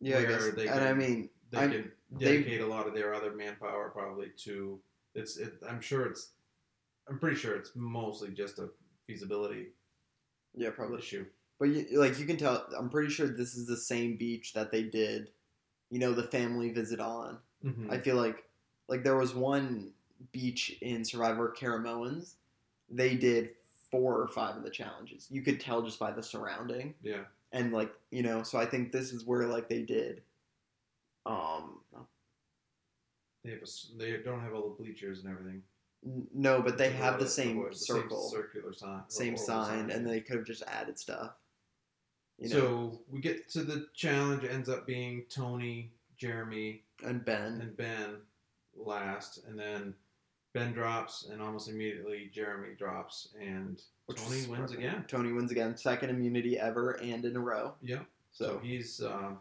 Yeah, 0.00 0.18
I 0.18 0.24
guess. 0.24 0.50
they 0.54 0.66
and 0.68 0.80
I 0.84 0.92
mean, 0.92 1.30
They 1.50 1.58
I'm- 1.58 1.70
can 1.70 1.92
dedicate 2.18 2.60
a 2.60 2.66
lot 2.66 2.86
of 2.86 2.94
their 2.94 3.14
other 3.14 3.32
manpower 3.32 3.90
probably 3.90 4.30
to. 4.44 4.78
It's. 5.14 5.36
It, 5.36 5.54
I'm 5.68 5.80
sure 5.80 6.06
it's. 6.06 6.30
I'm 7.08 7.18
pretty 7.18 7.36
sure 7.36 7.54
it's 7.54 7.70
mostly 7.74 8.30
just 8.30 8.58
a 8.58 8.70
feasibility 9.06 9.66
yeah, 10.56 10.70
probably. 10.70 10.98
issue. 10.98 11.26
But 11.58 11.66
you, 11.66 11.86
like 12.00 12.18
you 12.18 12.24
can 12.26 12.36
tell, 12.36 12.66
I'm 12.76 12.88
pretty 12.90 13.10
sure 13.10 13.28
this 13.28 13.54
is 13.54 13.66
the 13.66 13.76
same 13.76 14.16
beach 14.16 14.54
that 14.54 14.72
they 14.72 14.82
did, 14.82 15.30
you 15.90 15.98
know, 15.98 16.12
the 16.12 16.22
family 16.24 16.70
visit 16.72 16.98
on. 17.00 17.38
Mm-hmm. 17.64 17.90
I 17.90 17.98
feel 17.98 18.16
like 18.16 18.44
like 18.88 19.04
there 19.04 19.16
was 19.16 19.34
one 19.34 19.92
beach 20.32 20.76
in 20.82 21.04
Survivor 21.04 21.54
Caramoans. 21.56 22.34
They 22.90 23.14
did 23.14 23.50
four 23.94 24.20
or 24.20 24.26
five 24.26 24.56
of 24.56 24.64
the 24.64 24.70
challenges. 24.70 25.28
You 25.30 25.40
could 25.42 25.60
tell 25.60 25.80
just 25.80 26.00
by 26.00 26.10
the 26.10 26.22
surrounding 26.22 26.94
yeah. 27.00 27.22
and 27.52 27.72
like 27.72 27.92
you 28.10 28.24
know. 28.24 28.42
So 28.42 28.58
I 28.58 28.66
think 28.66 28.90
this 28.90 29.12
is 29.12 29.24
where 29.24 29.46
like 29.46 29.68
they 29.68 29.82
did. 29.82 30.22
Um, 31.24 31.78
They 33.44 33.52
have 33.52 33.62
a, 33.62 33.96
They 33.96 34.16
don't 34.24 34.40
have 34.40 34.52
all 34.52 34.70
the 34.70 34.82
bleachers 34.82 35.22
and 35.22 35.30
everything. 35.32 35.62
no, 36.34 36.60
but 36.60 36.76
they 36.76 36.90
have 36.90 37.20
the 37.20 37.28
same 37.28 37.62
the 37.62 37.72
circle, 37.72 38.28
same 38.28 38.40
circular 38.40 38.72
sign, 38.72 39.02
same 39.06 39.34
oval 39.34 39.46
sign, 39.46 39.90
and 39.90 40.04
they 40.04 40.20
could 40.20 40.38
have 40.38 40.46
just 40.46 40.64
added 40.66 40.98
stuff. 40.98 41.30
You 42.38 42.48
know, 42.48 42.54
So 42.56 43.00
we 43.08 43.20
get 43.20 43.48
to 43.50 43.62
the 43.62 43.86
challenge. 43.94 44.44
Ends 44.44 44.68
up 44.68 44.88
being 44.88 45.22
Tony, 45.30 45.92
Jeremy, 46.16 46.82
and 47.04 47.24
Ben. 47.24 47.60
and 47.60 47.76
Ben 47.76 48.16
last, 48.76 49.44
and 49.46 49.56
then 49.56 49.94
Ben 50.54 50.72
drops, 50.72 51.26
and 51.30 51.42
almost 51.42 51.68
immediately 51.68 52.30
Jeremy 52.32 52.74
drops, 52.78 53.28
and 53.40 53.82
which 54.06 54.18
Tony 54.18 54.36
wins 54.36 54.46
surprising. 54.70 54.78
again. 54.78 55.04
Tony 55.08 55.32
wins 55.32 55.50
again, 55.50 55.76
second 55.76 56.10
immunity 56.10 56.58
ever 56.58 56.92
and 57.02 57.24
in 57.24 57.36
a 57.36 57.40
row. 57.40 57.74
Yeah. 57.82 58.00
So 58.32 58.44
So 58.44 58.60
he's 58.62 59.02
uh, 59.02 59.32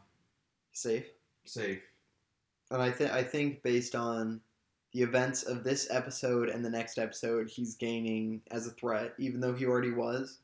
safe. 0.71 1.05
safe. 1.45 1.81
And 2.71 2.81
I 2.81 2.89
think 2.91 3.11
I 3.11 3.23
think 3.23 3.61
based 3.63 3.93
on 3.95 4.41
the 4.91 5.01
events 5.01 5.43
of 5.43 5.63
this 5.63 5.87
episode 5.91 6.49
and 6.49 6.63
the 6.65 6.69
next 6.69 6.97
episode, 6.97 7.47
he's 7.49 7.75
gaining 7.75 8.41
as 8.51 8.67
a 8.67 8.71
threat, 8.71 9.13
even 9.19 9.39
though 9.39 9.53
he 9.53 9.65
already 9.65 9.91
was. 9.91 10.39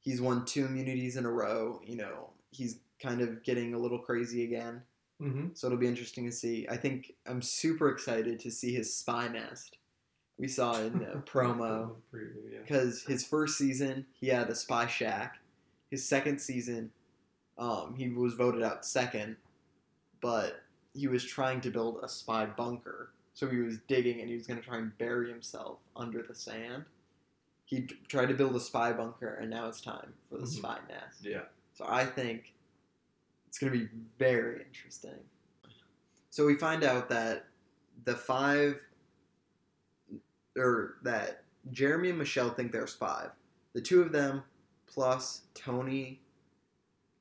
He's 0.00 0.20
won 0.20 0.44
two 0.44 0.66
immunities 0.66 1.16
in 1.16 1.24
a 1.26 1.30
row. 1.30 1.80
You 1.84 1.96
know, 1.96 2.30
he's 2.50 2.78
kind 3.02 3.20
of 3.20 3.42
getting 3.42 3.74
a 3.74 3.78
little 3.78 3.98
crazy 3.98 4.44
again. 4.44 4.80
Mm-hmm. 5.20 5.48
So 5.54 5.66
it'll 5.66 5.78
be 5.78 5.86
interesting 5.86 6.24
to 6.26 6.32
see. 6.32 6.66
I 6.70 6.76
think 6.76 7.12
I'm 7.26 7.42
super 7.42 7.88
excited 7.90 8.38
to 8.40 8.50
see 8.50 8.74
his 8.74 8.94
spy 8.94 9.28
nest. 9.28 9.78
We 10.38 10.48
saw 10.48 10.78
in 10.80 10.98
the 10.98 11.22
promo 11.26 11.92
because 12.62 13.02
his 13.04 13.24
first 13.24 13.56
season 13.56 14.06
he 14.20 14.28
had 14.28 14.48
a 14.48 14.54
spy 14.54 14.86
shack. 14.86 15.38
His 15.90 16.06
second 16.06 16.40
season, 16.40 16.90
um, 17.58 17.94
he 17.96 18.08
was 18.10 18.34
voted 18.34 18.62
out 18.62 18.84
second, 18.84 19.36
but 20.20 20.62
he 20.94 21.06
was 21.06 21.24
trying 21.24 21.60
to 21.62 21.70
build 21.70 22.00
a 22.02 22.08
spy 22.08 22.44
bunker. 22.46 23.10
So 23.34 23.48
he 23.48 23.58
was 23.58 23.78
digging 23.86 24.20
and 24.20 24.28
he 24.28 24.34
was 24.34 24.46
going 24.46 24.58
to 24.60 24.66
try 24.66 24.78
and 24.78 24.96
bury 24.98 25.28
himself 25.30 25.78
under 25.94 26.22
the 26.22 26.34
sand. 26.34 26.84
He 27.66 27.82
t- 27.82 27.96
tried 28.08 28.26
to 28.26 28.34
build 28.34 28.54
a 28.56 28.60
spy 28.60 28.92
bunker, 28.92 29.34
and 29.40 29.50
now 29.50 29.66
it's 29.68 29.80
time 29.80 30.14
for 30.28 30.38
the 30.38 30.44
Mhm. 30.44 30.48
spy 30.58 30.78
nest. 30.88 31.22
Yeah. 31.24 31.42
So 31.74 31.84
I 31.88 32.04
think 32.06 32.52
it's 33.48 33.58
going 33.58 33.72
to 33.72 33.78
be 33.78 33.88
very 34.18 34.62
interesting. 34.62 35.18
So 36.30 36.46
we 36.46 36.54
find 36.56 36.82
out 36.84 37.08
that 37.10 37.46
the 38.04 38.14
five, 38.14 38.80
or 40.56 40.96
that 41.02 41.44
Jeremy 41.70 42.10
and 42.10 42.18
Michelle 42.18 42.50
think 42.50 42.72
there's 42.72 42.94
five. 42.94 43.30
The 43.74 43.80
two 43.80 44.00
of 44.02 44.12
them 44.12 44.42
plus 44.86 45.42
Tony, 45.54 46.20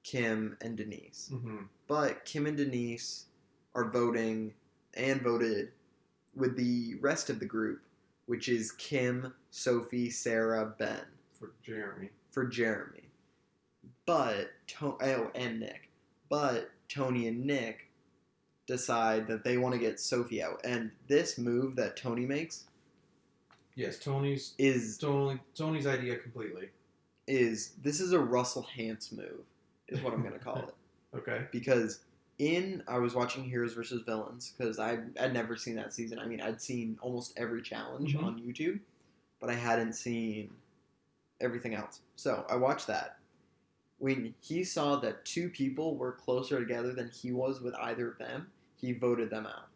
Kim, 0.04 0.58
and 0.62 0.78
Denise. 0.78 1.30
Mm-hmm. 1.34 1.64
But 1.88 2.26
Kim 2.26 2.46
and 2.46 2.56
Denise 2.58 3.26
are 3.74 3.90
voting 3.90 4.54
and 4.94 5.22
voted 5.22 5.70
with 6.36 6.56
the 6.56 6.96
rest 7.02 7.30
of 7.30 7.40
the 7.40 7.46
group, 7.46 7.82
which 8.28 8.48
is 8.48 8.72
Kim, 8.74 9.34
Sophie, 9.52 10.10
Sarah, 10.10 10.74
Ben 10.78 11.02
For 11.38 11.52
Jeremy. 11.64 12.10
for 12.32 12.46
Jeremy. 12.46 13.10
But 14.06 14.52
to- 14.68 14.98
oh, 15.02 15.32
and 15.36 15.60
Nick. 15.60 15.90
But 16.30 16.70
Tony 16.90 17.28
and 17.28 17.46
Nick 17.46 17.90
decide 18.68 19.28
that 19.28 19.44
they 19.44 19.58
want 19.58 19.74
to 19.74 19.80
get 19.80 20.00
Sophie 20.00 20.42
out, 20.42 20.62
and 20.64 20.92
this 21.08 21.38
move 21.38 21.76
that 21.76 21.98
Tony 21.98 22.26
makes 22.26 22.66
Yes, 23.76 24.00
Tony's 24.00 24.54
is 24.58 24.98
Tony 24.98 25.40
Tony's 25.54 25.86
idea 25.88 26.18
completely. 26.18 26.70
is 27.28 27.74
this 27.82 28.00
is 28.00 28.14
a 28.14 28.20
Russell 28.20 28.66
Hantz 28.78 29.12
move, 29.12 29.42
is 29.88 30.02
what 30.02 30.14
I'm 30.14 30.24
gonna 30.24 30.40
call 30.40 30.58
it. 30.60 30.74
Okay. 31.16 31.46
Because 31.54 32.02
in 32.40 32.84
I 32.90 32.98
was 33.00 33.16
watching 33.16 33.46
Heroes 33.46 33.74
versus 33.74 34.02
Villains 34.06 34.52
because 34.58 34.80
I 34.80 34.98
I'd 35.18 35.32
never 35.34 35.56
seen 35.56 35.76
that 35.76 35.94
season. 35.94 36.20
I 36.20 36.26
mean, 36.26 36.42
I'd 36.42 36.62
seen 36.62 36.98
almost 37.02 37.32
every 37.38 37.62
challenge 37.62 38.14
Mhm. 38.16 38.24
on 38.24 38.42
YouTube, 38.42 38.82
but 39.40 39.50
I 39.50 39.54
hadn't 39.54 39.94
seen 39.94 40.52
everything 41.40 41.74
else. 41.74 42.02
So 42.18 42.46
I 42.50 42.58
watched 42.58 42.88
that. 42.88 43.18
When 43.98 44.36
he 44.42 44.66
saw 44.66 44.98
that 44.98 45.24
two 45.24 45.48
people 45.50 45.96
were 45.96 46.12
closer 46.12 46.60
together 46.60 46.92
than 46.92 47.10
he 47.12 47.32
was 47.32 47.62
with 47.62 47.74
either 47.76 48.10
of 48.12 48.18
them, 48.18 48.52
he 48.76 48.92
voted 48.92 49.30
them 49.30 49.46
out. 49.46 49.70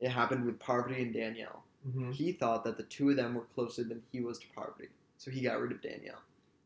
It 0.00 0.10
happened 0.10 0.44
with 0.44 0.58
Parvati 0.58 1.00
and 1.00 1.14
Danielle. 1.14 1.64
Mm-hmm. 1.88 2.10
He 2.12 2.32
thought 2.32 2.64
that 2.64 2.76
the 2.76 2.82
two 2.84 3.10
of 3.10 3.16
them 3.16 3.34
were 3.34 3.46
closer 3.54 3.82
than 3.84 4.02
he 4.12 4.20
was 4.20 4.38
to 4.40 4.46
Parvati, 4.54 4.88
so 5.16 5.30
he 5.30 5.40
got 5.40 5.60
rid 5.60 5.72
of 5.72 5.80
Danielle. 5.80 6.20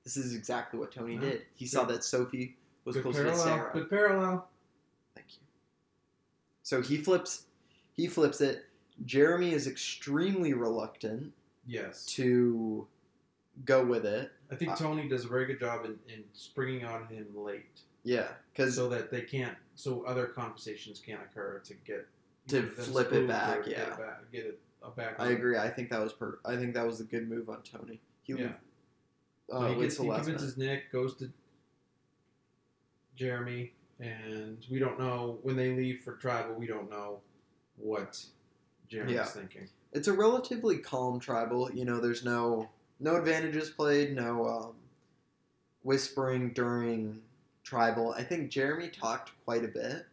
This 0.04 0.16
is 0.16 0.34
exactly 0.34 0.80
what 0.80 0.90
Tony 0.92 1.14
Wow. 1.16 1.20
did. 1.22 1.42
He 1.54 1.66
saw 1.66 1.84
that 1.84 2.02
Sophie 2.04 2.56
was 2.84 2.96
Good 2.96 3.02
closer 3.04 3.22
parallel. 3.24 3.44
to 3.44 3.50
Sarah. 3.50 3.70
Good 3.72 3.90
parallel. 3.90 4.48
Thank 5.14 5.26
you. 5.34 5.38
So 6.62 6.80
he 6.82 6.96
flips 6.96 7.46
he 7.94 8.06
flips 8.08 8.40
it. 8.40 8.64
Jeremy 9.04 9.52
is 9.52 9.66
extremely 9.66 10.54
reluctant 10.54 11.32
Yes. 11.66 12.06
to 12.06 12.86
go 13.66 13.84
with 13.84 14.06
it. 14.06 14.32
I 14.50 14.56
think 14.56 14.72
Uh, 14.72 14.76
Tony 14.76 15.08
does 15.08 15.24
a 15.24 15.28
very 15.28 15.44
good 15.46 15.60
job 15.60 15.84
in, 15.84 15.98
in 16.08 16.24
springing 16.32 16.84
on 16.84 17.06
him 17.06 17.26
late, 17.36 17.82
Yeah, 18.02 18.28
because 18.52 18.74
so 18.76 18.88
that 18.88 19.10
they 19.10 19.20
can't, 19.22 19.56
so 19.76 20.02
other 20.04 20.26
conversations 20.26 21.00
can't 21.00 21.20
occur 21.22 21.60
to 21.64 21.74
get 21.74 22.08
To 22.48 22.66
flip 22.66 23.12
it 23.12 23.28
back, 23.28 23.64
Get 23.64 23.72
yeah. 23.72 23.92
it 23.92 23.98
back, 23.98 24.32
get 24.32 24.46
it 24.46 24.60
uh, 24.84 24.90
back. 24.90 25.16
I 25.18 25.30
agree. 25.30 25.56
I 25.58 25.68
think 25.70 25.90
that 25.90 26.00
was 26.00 26.12
per. 26.12 26.38
I 26.44 26.56
think 26.56 26.74
that 26.74 26.86
was 26.86 27.00
a 27.00 27.04
good 27.04 27.28
move 27.28 27.48
on 27.48 27.62
Tony. 27.62 28.00
He 28.22 28.34
Yeah. 28.34 28.52
uh, 29.52 29.60
So 29.60 29.74
he, 29.74 29.80
gets, 29.82 29.98
he 29.98 30.08
convinces 30.08 30.56
Nick, 30.56 30.90
goes 30.92 31.16
to 31.16 31.30
Jeremy, 33.16 33.72
and 34.00 34.64
we 34.70 34.78
don't 34.78 34.98
know 34.98 35.38
when 35.42 35.56
they 35.56 35.72
leave 35.74 36.00
for 36.00 36.12
tribal. 36.16 36.54
We 36.54 36.66
don't 36.66 36.90
know 36.90 37.20
what 37.76 38.24
Jeremy's 38.88 39.14
Yeah. 39.16 39.24
thinking. 39.24 39.68
it's 39.94 40.08
a 40.08 40.12
relatively 40.12 40.78
calm 40.78 41.20
tribal. 41.20 41.70
You 41.70 41.84
know, 41.84 42.00
there's 42.00 42.24
no 42.24 42.70
no 42.98 43.16
advantages 43.16 43.68
played, 43.68 44.14
no 44.14 44.46
um, 44.46 44.74
whispering 45.82 46.52
during 46.52 47.20
tribal. 47.64 48.12
I 48.12 48.22
think 48.22 48.50
Jeremy 48.50 48.88
talked 48.88 49.32
quite 49.44 49.64
a 49.64 49.68
bit, 49.68 50.06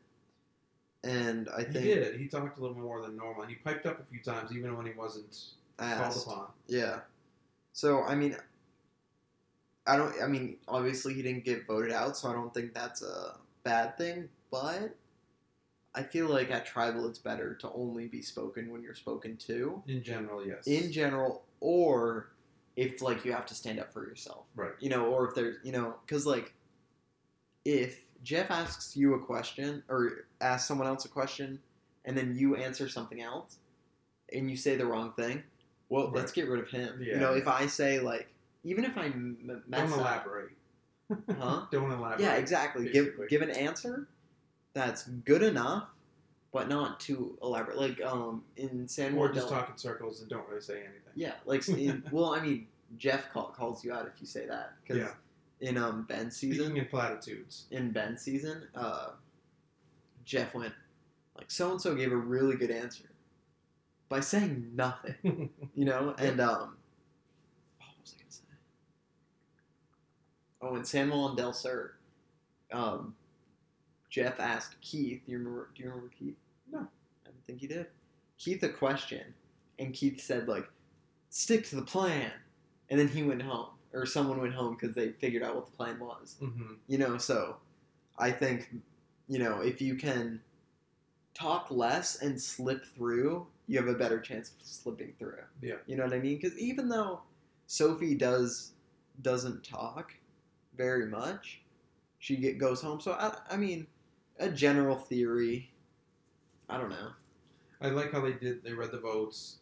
and 1.03 1.49
I 1.49 1.63
think 1.63 1.85
He 1.85 1.93
did. 1.93 2.19
He 2.19 2.27
talked 2.27 2.57
a 2.57 2.61
little 2.61 2.77
more 2.77 3.01
than 3.01 3.15
normal. 3.15 3.43
And 3.43 3.49
he 3.51 3.55
piped 3.57 3.85
up 3.85 3.99
a 3.99 4.03
few 4.03 4.21
times, 4.21 4.51
even 4.55 4.75
when 4.75 4.85
he 4.85 4.93
wasn't 4.93 5.37
asked. 5.79 6.25
called 6.25 6.37
upon. 6.37 6.47
Yeah. 6.67 6.99
So 7.73 8.03
I 8.03 8.15
mean, 8.15 8.35
I 9.87 9.97
don't. 9.97 10.13
I 10.21 10.27
mean, 10.27 10.57
obviously 10.67 11.13
he 11.13 11.21
didn't 11.21 11.45
get 11.45 11.65
voted 11.65 11.91
out, 11.91 12.17
so 12.17 12.29
I 12.29 12.33
don't 12.33 12.53
think 12.53 12.73
that's 12.73 13.01
a 13.01 13.35
bad 13.63 13.97
thing. 13.97 14.29
But 14.51 14.95
I 15.95 16.03
feel 16.03 16.27
like 16.27 16.51
at 16.51 16.65
tribal, 16.65 17.07
it's 17.07 17.19
better 17.19 17.55
to 17.55 17.71
only 17.71 18.07
be 18.07 18.21
spoken 18.21 18.71
when 18.71 18.81
you're 18.83 18.95
spoken 18.95 19.37
to, 19.47 19.81
In 19.87 20.03
general, 20.03 20.45
yes. 20.45 20.67
in 20.67 20.91
general, 20.91 21.43
or 21.59 22.29
if 22.75 23.01
like 23.01 23.25
you 23.25 23.31
have 23.33 23.45
to 23.47 23.55
stand 23.55 23.79
up 23.79 23.91
for 23.91 24.07
yourself, 24.07 24.45
right. 24.55 24.71
you 24.79 24.89
know, 24.89 25.05
or 25.07 25.27
if 25.27 25.35
there's, 25.35 25.57
you 25.63 25.71
know, 25.71 25.95
because 26.05 26.25
like 26.25 26.53
if 27.65 27.99
Jeff 28.23 28.51
asks 28.51 28.95
you 28.97 29.13
a 29.13 29.19
question 29.19 29.83
or 29.89 30.25
asks 30.41 30.67
someone 30.67 30.87
else 30.87 31.05
a 31.05 31.09
question, 31.09 31.59
and 32.05 32.17
then 32.17 32.35
you 32.35 32.55
answer 32.55 32.89
something 32.89 33.21
else, 33.21 33.57
and 34.33 34.49
you 34.49 34.57
say 34.57 34.75
the 34.75 34.85
wrong 34.85 35.13
thing, 35.13 35.43
well, 35.89 36.05
Right. 36.07 36.15
let's 36.17 36.31
get 36.31 36.47
rid 36.49 36.59
of 36.61 36.69
him. 36.69 37.01
Yeah. 37.01 37.13
You 37.15 37.19
know, 37.19 37.33
if 37.33 37.47
I 37.47 37.65
say 37.67 37.99
like, 37.99 38.27
even 38.63 38.83
if 38.85 38.97
I 38.97 39.05
m- 39.05 39.63
mess 39.67 39.89
Don't 39.89 39.93
up, 39.93 39.99
elaborate. 39.99 40.49
Huh? 41.37 41.65
Don't 41.71 41.91
elaborate. 41.91 42.19
yeah, 42.21 42.35
exactly. 42.35 42.89
Give 42.91 43.05
basically. 43.05 43.27
give 43.27 43.41
an 43.41 43.51
answer 43.51 44.07
that's 44.73 45.03
good 45.07 45.41
enough, 45.41 45.87
but 46.51 46.67
not 46.69 46.99
too 46.99 47.37
elaborate. 47.41 47.77
Like 47.77 48.01
um 48.01 48.43
in 48.57 48.87
San 48.87 49.13
Or 49.15 49.25
Juan 49.27 49.33
just 49.33 49.49
del- 49.49 49.59
talk 49.59 49.69
in 49.71 49.77
circles 49.77 50.19
and 50.21 50.29
don't 50.29 50.47
really 50.47 50.61
say 50.61 50.75
anything. 50.79 51.13
Yeah, 51.15 51.33
like 51.45 51.67
in, 51.69 52.03
well, 52.11 52.35
I 52.35 52.41
mean, 52.41 52.67
Jeff 52.97 53.31
call, 53.31 53.47
calls 53.47 53.83
you 53.83 53.93
out 53.93 54.05
if 54.13 54.19
you 54.21 54.27
say 54.27 54.45
that 54.45 54.73
because 54.83 54.97
Yeah. 54.97 55.11
In 55.61 55.77
um 55.77 56.03
Ben's 56.03 56.35
season, 56.37 56.65
Speaking 56.67 56.77
in 56.83 56.85
platitudes. 56.89 57.65
in 57.71 57.91
Ben's 57.91 58.21
season, 58.21 58.67
uh, 58.75 59.09
Jeff 60.25 60.53
went 60.53 60.73
like 61.37 61.51
so 61.51 61.71
and 61.71 61.81
so 61.81 61.95
gave 61.95 62.11
a 62.11 62.17
really 62.17 62.55
good 62.55 62.71
answer 62.71 63.05
by 64.09 64.19
saying 64.19 64.71
nothing, 64.73 65.49
you 65.75 65.85
know, 65.85 66.15
and 66.17 66.39
um, 66.41 66.77
oh, 67.81 67.85
what 67.85 68.01
was 68.01 68.15
I 68.17 68.21
gonna 68.21 68.31
say? 68.31 68.43
Oh, 70.61 70.75
in 70.75 70.83
San 70.85 71.09
Juan 71.09 71.35
del 71.35 71.53
Sur, 71.53 71.93
um, 72.71 73.13
Jeff 74.09 74.39
asked 74.39 74.79
Keith. 74.81 75.21
Do 75.25 75.31
you 75.31 75.37
remember? 75.37 75.69
Do 75.75 75.83
you 75.83 75.89
remember 75.89 76.11
Keith? 76.17 76.35
No. 76.71 76.79
I 76.79 77.29
don't 77.29 77.45
think 77.45 77.59
he 77.59 77.67
did. 77.67 77.87
Keith 78.37 78.63
a 78.63 78.69
question, 78.69 79.33
and 79.77 79.93
Keith 79.93 80.21
said 80.21 80.47
like, 80.47 80.67
"Stick 81.29 81.67
to 81.69 81.75
the 81.75 81.81
plan," 81.83 82.31
and 82.89 82.99
then 82.99 83.07
he 83.07 83.23
went 83.23 83.41
home, 83.41 83.67
or 83.93 84.05
someone 84.05 84.39
went 84.41 84.53
home 84.53 84.75
because 84.79 84.95
they 84.95 85.09
figured 85.09 85.43
out 85.43 85.55
what 85.55 85.65
the 85.65 85.71
plan 85.71 85.99
was 85.99 86.35
hmm 86.39 86.73
you 86.87 86.97
know 86.97 87.17
so 87.17 87.57
i 88.17 88.29
think 88.31 88.69
you 89.27 89.39
know 89.39 89.61
if 89.61 89.81
you 89.81 89.95
can 89.95 90.39
talk 91.33 91.67
less 91.69 92.21
and 92.21 92.39
slip 92.41 92.85
through 92.95 93.45
you 93.67 93.77
have 93.77 93.87
a 93.87 93.93
better 93.93 94.19
chance 94.19 94.49
of 94.49 94.55
slipping 94.65 95.13
through 95.19 95.35
Yeah. 95.61 95.75
you 95.87 95.95
know 95.95 96.03
what 96.03 96.13
i 96.13 96.19
mean 96.19 96.37
because 96.39 96.57
even 96.57 96.89
though 96.89 97.21
sophie 97.67 98.15
does 98.15 98.71
doesn't 99.21 99.63
talk 99.63 100.13
very 100.77 101.05
much 101.07 101.61
she 102.19 102.35
get, 102.35 102.57
goes 102.57 102.81
home 102.81 102.99
so 102.99 103.13
I, 103.13 103.35
I 103.53 103.57
mean 103.57 103.87
a 104.39 104.49
general 104.49 104.95
theory 104.95 105.69
i 106.69 106.77
don't 106.77 106.89
know 106.89 107.09
I 107.81 107.87
like 107.91 108.11
how 108.11 108.19
they 108.19 108.33
did. 108.33 108.61
They 108.61 108.73
read 108.73 108.91
the 108.91 108.99
votes. 108.99 109.59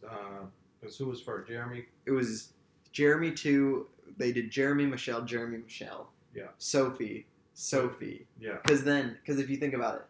Because 0.80 0.96
who 0.96 1.06
was 1.06 1.20
first? 1.20 1.46
Jeremy. 1.46 1.84
it 2.04 2.10
was 2.10 2.52
jeremy 2.90 3.30
two 3.30 3.86
they 4.16 4.32
did 4.32 4.50
jeremy 4.50 4.86
michelle 4.86 5.22
jeremy 5.22 5.58
michelle 5.58 6.10
Yeah. 6.34 6.48
sophie 6.58 7.26
sophie 7.54 8.26
Yeah. 8.40 8.58
Because 8.62 8.84
then, 8.84 9.16
because 9.20 9.40
if 9.40 9.50
you 9.50 9.56
think 9.56 9.74
about 9.74 9.96
it, 9.96 10.02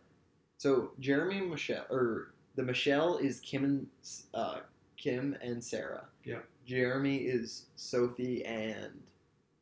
so 0.58 0.90
Jeremy 0.98 1.40
Michelle, 1.40 1.86
or 1.88 2.32
the 2.56 2.62
Michelle 2.64 3.16
is 3.18 3.38
Kim 3.40 3.64
and 3.64 3.86
uh, 4.34 4.58
Kim 4.96 5.36
and 5.40 5.62
Sarah. 5.64 6.04
Yeah. 6.24 6.40
Jeremy 6.66 7.18
is 7.18 7.66
Sophie 7.76 8.44
and 8.44 9.00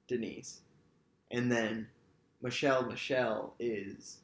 Denise, 0.08 0.62
and 1.30 1.52
then 1.52 1.86
Michelle 2.42 2.86
Michelle 2.86 3.54
is, 3.60 4.18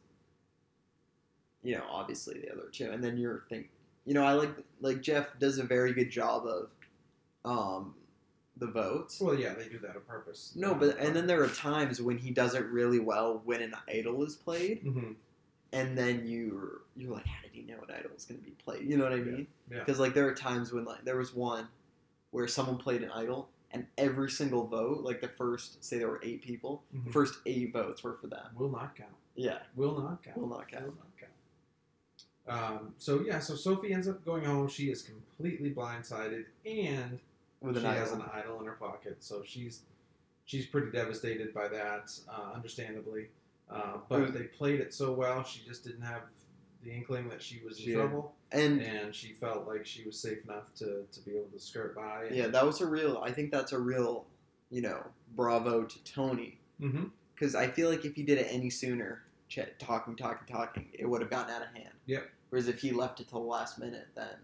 you 1.63 1.75
know, 1.77 1.85
obviously 1.91 2.41
the 2.41 2.51
other 2.51 2.69
two, 2.73 2.91
and 2.91 3.05
then 3.05 3.17
you're 3.19 3.45
think, 3.49 3.69
you 4.07 4.15
know, 4.15 4.25
I 4.25 4.33
like 4.33 4.51
like 4.81 5.03
Jeff 5.03 5.39
does 5.39 5.59
a 5.59 5.63
very 5.65 5.93
good 5.93 6.11
job 6.11 6.45
of, 6.47 6.71
um, 7.45 7.95
the 8.57 8.67
votes. 8.67 9.21
Well, 9.21 9.35
yeah, 9.39 9.55
they 9.55 9.69
do 9.69 9.79
that 9.81 9.97
on 9.97 10.03
purpose. 10.07 10.53
No, 10.57 10.75
but 10.75 10.99
and 10.99 11.15
then 11.17 11.27
there 11.27 11.43
are 11.43 11.49
times 11.49 12.01
when 12.01 12.19
he 12.19 12.31
does 12.31 12.55
it 12.55 12.65
really 12.67 12.99
well 12.99 13.41
when 13.45 13.63
an 13.63 13.75
idol 13.89 14.23
is 14.25 14.37
played, 14.37 14.81
hmm 14.83 15.13
and 15.75 15.97
then 15.97 16.27
you're 16.27 16.83
you're 16.97 17.15
like, 17.15 17.25
how 17.27 17.41
did 17.43 17.51
he 17.53 17.63
know 17.63 17.79
an 17.89 17.95
idol 17.99 18.11
was 18.15 18.27
going 18.27 18.39
to 18.39 18.45
be 18.45 18.51
played? 18.63 18.87
You 18.87 18.99
know 18.99 19.05
what 19.05 19.15
I 19.15 19.21
mean? 19.21 19.47
Yeah. 19.71 19.79
Because 19.79 19.99
like 19.99 20.13
there 20.13 20.29
are 20.29 20.35
times 20.35 20.71
when 20.71 20.85
like 20.85 21.03
there 21.05 21.17
was 21.17 21.35
one 21.35 21.67
where 22.31 22.47
someone 22.47 22.77
played 22.77 23.03
an 23.03 23.11
idol, 23.11 23.49
and 23.71 23.87
every 23.97 24.31
single 24.31 24.67
vote, 24.67 25.01
like 25.03 25.23
the 25.23 25.29
first, 25.29 25.83
say 25.83 25.97
there 25.99 26.09
were 26.09 26.21
eight 26.23 26.43
people, 26.43 26.83
Mhm. 26.95 27.07
the 27.07 27.11
first 27.13 27.39
eight 27.47 27.73
votes 27.73 28.03
were 28.05 28.13
for 28.15 28.27
them. 28.27 28.45
Will 28.55 28.69
not 28.71 28.95
count. 28.95 29.13
Yeah, 29.35 29.61
Will 29.75 29.99
not 29.99 30.23
count. 30.23 30.37
will 30.37 30.47
not 30.49 30.69
count. 30.71 30.85
Will 30.85 30.93
not 30.95 31.07
count. 31.19 31.33
Um, 32.47 32.95
so 32.99 33.23
yeah, 33.23 33.39
so 33.39 33.55
Sophie 33.55 33.93
ends 33.95 34.09
up 34.09 34.25
going 34.27 34.45
home. 34.45 34.69
She 34.69 34.91
is 34.91 35.01
completely 35.03 35.71
blindsided, 35.73 36.45
and 36.67 37.19
With 37.63 37.77
an 37.77 37.83
she 37.83 37.87
has 37.89 38.13
an 38.13 38.23
idol 38.33 38.61
in 38.61 38.67
her 38.67 38.73
pocket. 38.73 39.17
So 39.21 39.43
she's 39.45 39.83
she's 40.45 40.67
pretty 40.67 40.91
devastated 40.91 41.55
by 41.55 41.69
that, 41.69 42.11
uh, 42.29 42.53
understandably. 42.55 43.29
Uh, 43.71 43.99
but 44.09 44.35
they 44.35 44.43
played 44.45 44.81
it 44.81 44.93
so 44.93 45.13
well, 45.13 45.43
she 45.45 45.65
just 45.67 45.85
didn't 45.85 46.03
have 46.03 46.23
the 46.85 46.91
inkling 46.93 47.29
that 47.29 47.41
she 47.41 47.61
was 47.65 47.79
in 47.79 47.85
She- 47.85 47.93
trouble, 47.95 48.35
And 48.51 48.81
and 48.83 49.15
she 49.15 49.33
felt 49.33 49.67
like 49.69 49.87
she 49.87 50.05
was 50.05 50.19
safe 50.19 50.45
enough 50.45 50.75
to, 50.77 51.05
to 51.11 51.21
be 51.25 51.37
able 51.37 51.49
to 51.53 51.59
skirt 51.61 51.95
by. 51.95 52.29
yeah, 52.33 52.49
that 52.49 52.67
was 52.67 52.81
a 52.81 52.87
real. 52.87 53.23
I 53.25 53.31
think 53.31 53.51
that's 53.53 53.73
a 53.73 53.79
real, 53.79 54.27
you 54.71 54.83
know, 54.83 55.03
bravo 55.37 55.85
to 55.85 56.05
Tony 56.05 56.59
because 57.35 57.55
I 57.55 57.69
feel 57.69 57.89
like 57.89 58.05
if 58.05 58.15
he 58.17 58.25
did 58.25 58.39
it 58.39 58.49
any 58.51 58.69
sooner, 58.69 59.23
ch- 59.49 59.61
talking, 59.79 60.17
talking, 60.17 60.47
talking, 60.53 60.89
it 60.93 61.09
would 61.09 61.21
have 61.21 61.31
gotten 61.31 61.55
out 61.55 61.63
of 61.63 61.69
hand. 61.69 61.95
Yep. 62.07 62.29
Whereas 62.51 62.67
if 62.69 62.81
he 62.81 62.91
left 62.91 63.21
it 63.21 63.29
till 63.29 63.41
the 63.41 63.47
last 63.47 63.79
minute, 63.79 64.09
then 64.17 64.35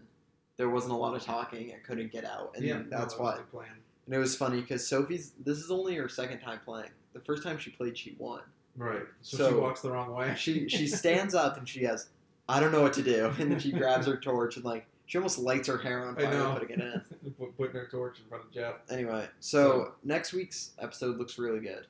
there 0.59 0.69
wasn't 0.69 0.91
a 0.91 0.95
lot 0.97 1.15
of 1.15 1.23
talking. 1.23 1.71
I 1.73 1.79
couldn't 1.87 2.11
get 2.11 2.25
out, 2.25 2.51
and 2.55 2.65
yeah, 2.65 2.81
that's 2.89 3.13
that 3.15 3.21
why. 3.23 3.37
plan. 3.49 3.69
And 4.05 4.13
it 4.13 4.17
was 4.19 4.35
funny 4.35 4.59
because 4.59 4.85
Sophie's. 4.85 5.31
This 5.43 5.57
is 5.57 5.71
only 5.71 5.95
her 5.95 6.09
second 6.09 6.41
time 6.41 6.59
playing. 6.65 6.89
The 7.13 7.21
first 7.21 7.43
time 7.43 7.57
she 7.57 7.69
played, 7.71 7.97
she 7.97 8.15
won. 8.19 8.41
Right. 8.75 9.03
So, 9.21 9.37
So- 9.37 9.49
she 9.51 9.55
walks 9.55 9.81
the 9.81 9.89
wrong 9.91 10.13
way. 10.13 10.35
She 10.37 10.67
she 10.67 10.85
stands 11.01 11.33
up 11.33 11.57
and 11.57 11.67
she 11.67 11.85
has, 11.85 12.09
I 12.49 12.59
don't 12.59 12.71
know 12.73 12.81
what 12.81 12.91
to 12.93 13.01
do, 13.01 13.33
and 13.39 13.51
then 13.51 13.59
she 13.59 13.71
grabs 13.81 14.05
her 14.05 14.17
torch 14.17 14.57
and 14.57 14.65
like 14.65 14.85
she 15.05 15.17
almost 15.17 15.39
lights 15.39 15.67
her 15.69 15.77
hair 15.77 16.05
on 16.05 16.15
fire 16.15 16.53
putting 16.59 16.79
it 16.79 16.81
in. 16.81 17.01
Putting 17.57 17.75
her 17.75 17.87
torch 17.89 18.19
in 18.19 18.25
front 18.25 18.43
of 18.43 18.51
Jeff. 18.51 18.75
Anyway, 18.91 19.27
so 19.39 19.93
next 20.03 20.33
week's 20.33 20.71
episode 20.79 21.17
looks 21.17 21.37
really 21.39 21.59
good. 21.61 21.87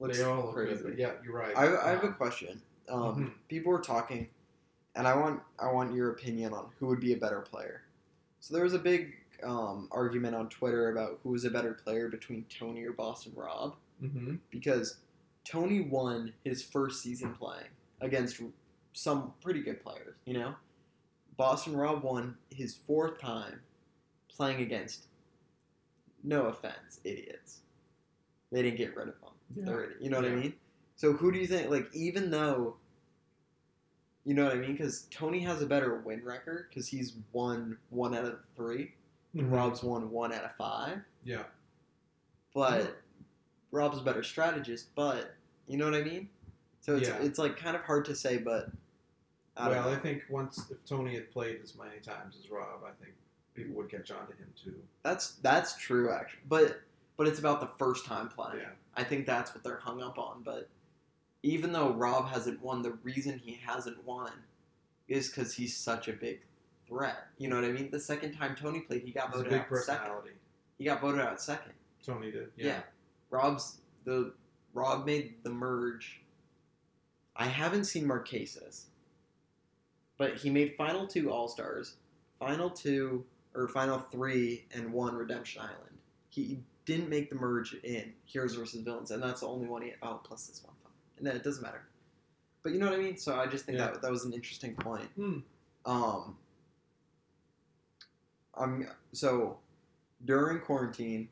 Looks 0.00 0.18
they 0.18 0.24
all 0.24 0.46
look 0.46 0.54
crazy. 0.54 0.82
good. 0.82 0.98
Yeah, 0.98 1.12
you're 1.24 1.34
right. 1.34 1.56
I, 1.56 1.64
I 1.76 1.90
have 1.90 2.02
a 2.04 2.08
Um, 2.08 2.14
question. 2.14 2.60
Um, 2.88 3.00
Mhm. 3.00 3.32
People 3.48 3.72
were 3.72 3.80
talking, 3.80 4.28
and 4.98 5.06
I 5.06 5.16
want 5.16 5.40
I 5.58 5.72
want 5.72 5.94
your 5.94 6.10
opinion 6.10 6.52
on 6.52 6.66
who 6.78 6.86
would 6.88 7.00
be 7.00 7.14
a 7.14 7.16
better 7.16 7.40
player. 7.40 7.82
So 8.40 8.52
there 8.52 8.64
was 8.64 8.74
a 8.74 8.78
big 8.78 9.14
um, 9.44 9.88
argument 9.92 10.34
on 10.34 10.48
Twitter 10.48 10.90
about 10.90 11.20
who 11.22 11.30
was 11.30 11.44
a 11.44 11.50
better 11.50 11.72
player 11.72 12.08
between 12.08 12.44
Tony 12.50 12.84
or 12.84 12.92
Boston 12.92 13.32
Rob 13.34 13.76
mhm. 14.02 14.38
because 14.50 14.96
Tony 15.44 15.80
won 15.80 16.34
his 16.44 16.62
first 16.62 17.00
season 17.00 17.32
playing 17.32 17.68
against 18.00 18.42
some 18.92 19.32
pretty 19.40 19.62
good 19.62 19.82
players. 19.82 20.16
You 20.24 20.34
know, 20.34 20.54
Boston 21.36 21.76
Rob 21.76 22.02
won 22.02 22.36
his 22.50 22.74
fourth 22.74 23.18
time 23.18 23.60
playing 24.28 24.60
against. 24.60 25.06
No 26.24 26.46
offense, 26.46 26.98
idiots. 27.04 27.60
They 28.50 28.60
didn't 28.62 28.76
get 28.76 28.96
rid 28.96 29.06
of 29.08 29.14
him. 29.14 29.30
Yeah. 29.54 29.82
You 30.00 30.10
know 30.10 30.16
what 30.16 30.26
I 30.26 30.34
mean? 30.34 30.52
So 30.96 31.12
who 31.12 31.30
do 31.30 31.38
you 31.38 31.46
think? 31.46 31.70
Like, 31.70 31.88
even 31.94 32.28
though, 32.28 32.74
you 34.28 34.34
know 34.34 34.44
what 34.44 34.52
I 34.52 34.56
mean? 34.56 34.72
Because 34.72 35.06
Tony 35.10 35.40
has 35.40 35.62
a 35.62 35.66
better 35.66 36.00
win 36.00 36.22
record 36.22 36.66
because 36.68 36.86
he's 36.86 37.14
won 37.32 37.78
one 37.88 38.14
out 38.14 38.26
of 38.26 38.38
3 38.56 38.92
and 39.32 39.50
Mhm. 39.50 39.52
Rob's 39.52 39.82
won 39.82 40.10
one 40.10 40.34
out 40.34 40.44
of 40.44 40.54
five. 40.56 41.02
Yeah. 41.24 41.44
But 42.54 42.98
Rob's 43.70 43.98
a 43.98 44.02
better 44.02 44.22
strategist. 44.22 44.94
But 44.94 45.34
you 45.66 45.78
know 45.78 45.86
what 45.86 45.94
I 45.94 46.02
mean? 46.02 46.28
So 46.80 46.96
it's 46.96 47.08
Yeah. 47.08 47.22
it's 47.22 47.38
like 47.38 47.56
kind 47.56 47.74
of 47.74 47.82
hard 47.84 48.04
to 48.06 48.14
say, 48.14 48.36
but 48.36 48.70
I 49.56 49.70
well, 49.70 49.84
know. 49.90 49.96
I 49.96 49.98
think 49.98 50.24
once 50.28 50.70
if 50.70 50.84
Tony 50.84 51.14
had 51.14 51.30
played 51.30 51.60
as 51.62 51.74
many 51.74 51.98
times 52.00 52.36
as 52.38 52.50
Rob, 52.50 52.84
I 52.84 52.92
think 53.02 53.14
people 53.54 53.74
would 53.76 53.88
catch 53.90 54.10
on 54.10 54.26
to 54.26 54.32
him 54.34 54.52
too. 54.62 54.82
that's 55.02 55.32
that's 55.36 55.74
true 55.78 56.10
actually. 56.12 56.42
But 56.48 56.82
but 57.16 57.26
it's 57.26 57.38
about 57.38 57.60
the 57.60 57.66
first 57.78 58.04
time 58.04 58.28
playing. 58.28 58.60
Yeah. 58.60 58.72
I 58.94 59.04
think 59.04 59.26
that's 59.26 59.54
what 59.54 59.64
they're 59.64 59.78
hung 59.78 60.02
up 60.02 60.18
on. 60.18 60.42
But 60.42 60.68
even 61.42 61.72
though 61.72 61.90
Rob 61.92 62.28
hasn't 62.28 62.60
won, 62.62 62.82
the 62.82 62.92
reason 63.02 63.38
he 63.38 63.58
hasn't 63.64 64.04
won 64.04 64.32
is 65.08 65.28
because 65.28 65.54
he's 65.54 65.76
such 65.76 66.08
a 66.08 66.12
big 66.12 66.40
threat. 66.86 67.28
You 67.38 67.48
know 67.48 67.56
what 67.56 67.64
I 67.64 67.72
mean? 67.72 67.90
The 67.90 68.00
second 68.00 68.32
time 68.32 68.54
Tony 68.56 68.80
played, 68.80 69.02
he 69.02 69.10
got 69.12 69.28
He's 69.28 69.34
a 69.40 69.44
voted 69.44 69.50
big 69.50 69.60
out 69.60 69.66
second. 69.68 69.98
personality. 69.98 70.30
He 70.78 70.84
got 70.84 71.00
voted 71.00 71.20
out 71.20 71.40
second. 71.40 71.72
Tony 72.04 72.30
did. 72.30 72.50
Yeah. 72.56 72.66
Yeah. 72.66 72.80
Rob's 73.30 73.78
the 74.04 74.32
Rob 74.74 75.04
made 75.06 75.34
the 75.42 75.50
merge. 75.50 76.20
I 77.36 77.46
haven't 77.46 77.84
seen 77.84 78.06
Marquesas, 78.06 78.84
but 80.16 80.36
he 80.36 80.50
made 80.50 80.74
final 80.76 81.06
two 81.06 81.30
All 81.30 81.48
Stars, 81.48 81.94
final 82.38 82.70
two 82.70 83.24
or 83.54 83.68
final 83.68 83.98
three, 83.98 84.66
and 84.72 84.92
one 84.92 85.14
Redemption 85.14 85.62
Island. 85.62 85.98
He 86.30 86.58
didn't 86.84 87.08
make 87.08 87.28
the 87.30 87.36
merge 87.36 87.74
in 87.82 88.12
Heroes 88.24 88.54
versus 88.54 88.80
Villains, 88.82 89.10
and 89.10 89.22
that's 89.22 89.40
the 89.40 89.46
only 89.46 89.66
one 89.66 89.82
he. 89.82 89.92
Oh, 90.02 90.20
plus 90.22 90.46
this 90.46 90.62
one, 90.64 90.74
and 91.18 91.26
then 91.26 91.36
it 91.36 91.44
doesn't 91.44 91.62
matter. 91.62 91.82
But 92.62 92.72
you 92.72 92.78
know 92.78 92.86
what 92.86 92.98
I 92.98 93.02
mean. 93.02 93.16
So 93.16 93.38
I 93.38 93.46
just 93.46 93.64
think 93.66 93.78
Yeah. 93.78 93.86
that 93.88 94.02
that 94.02 94.10
was 94.10 94.24
an 94.24 94.32
interesting 94.32 94.74
point. 94.74 95.08
Hmm. 95.16 95.38
Um. 95.84 96.36
I'm 98.54 98.88
so 99.12 99.58
during 100.24 100.60
quarantine, 100.60 101.28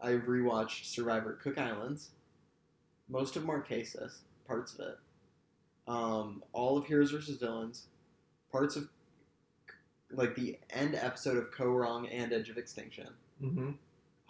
I 0.00 0.10
rewatched 0.12 0.84
Survivor 0.84 1.32
Cook 1.42 1.58
Islands, 1.58 2.10
most 3.08 3.36
of 3.36 3.42
Marquesas, 3.42 4.18
parts 4.46 4.74
of 4.74 4.80
it, 4.86 4.98
um, 5.88 6.42
all 6.52 6.78
of 6.78 6.86
Heroes 6.86 7.10
vs 7.10 7.36
Villains, 7.38 7.86
parts 8.52 8.76
of 8.76 8.88
like 10.12 10.34
the 10.36 10.58
end 10.70 10.94
episode 10.94 11.36
of 11.36 11.50
Kaoh 11.50 11.80
Rong 11.80 12.06
and 12.08 12.32
Edge 12.32 12.48
of 12.48 12.56
Extinction. 12.58 13.08
Mm-hmm. 13.42 13.70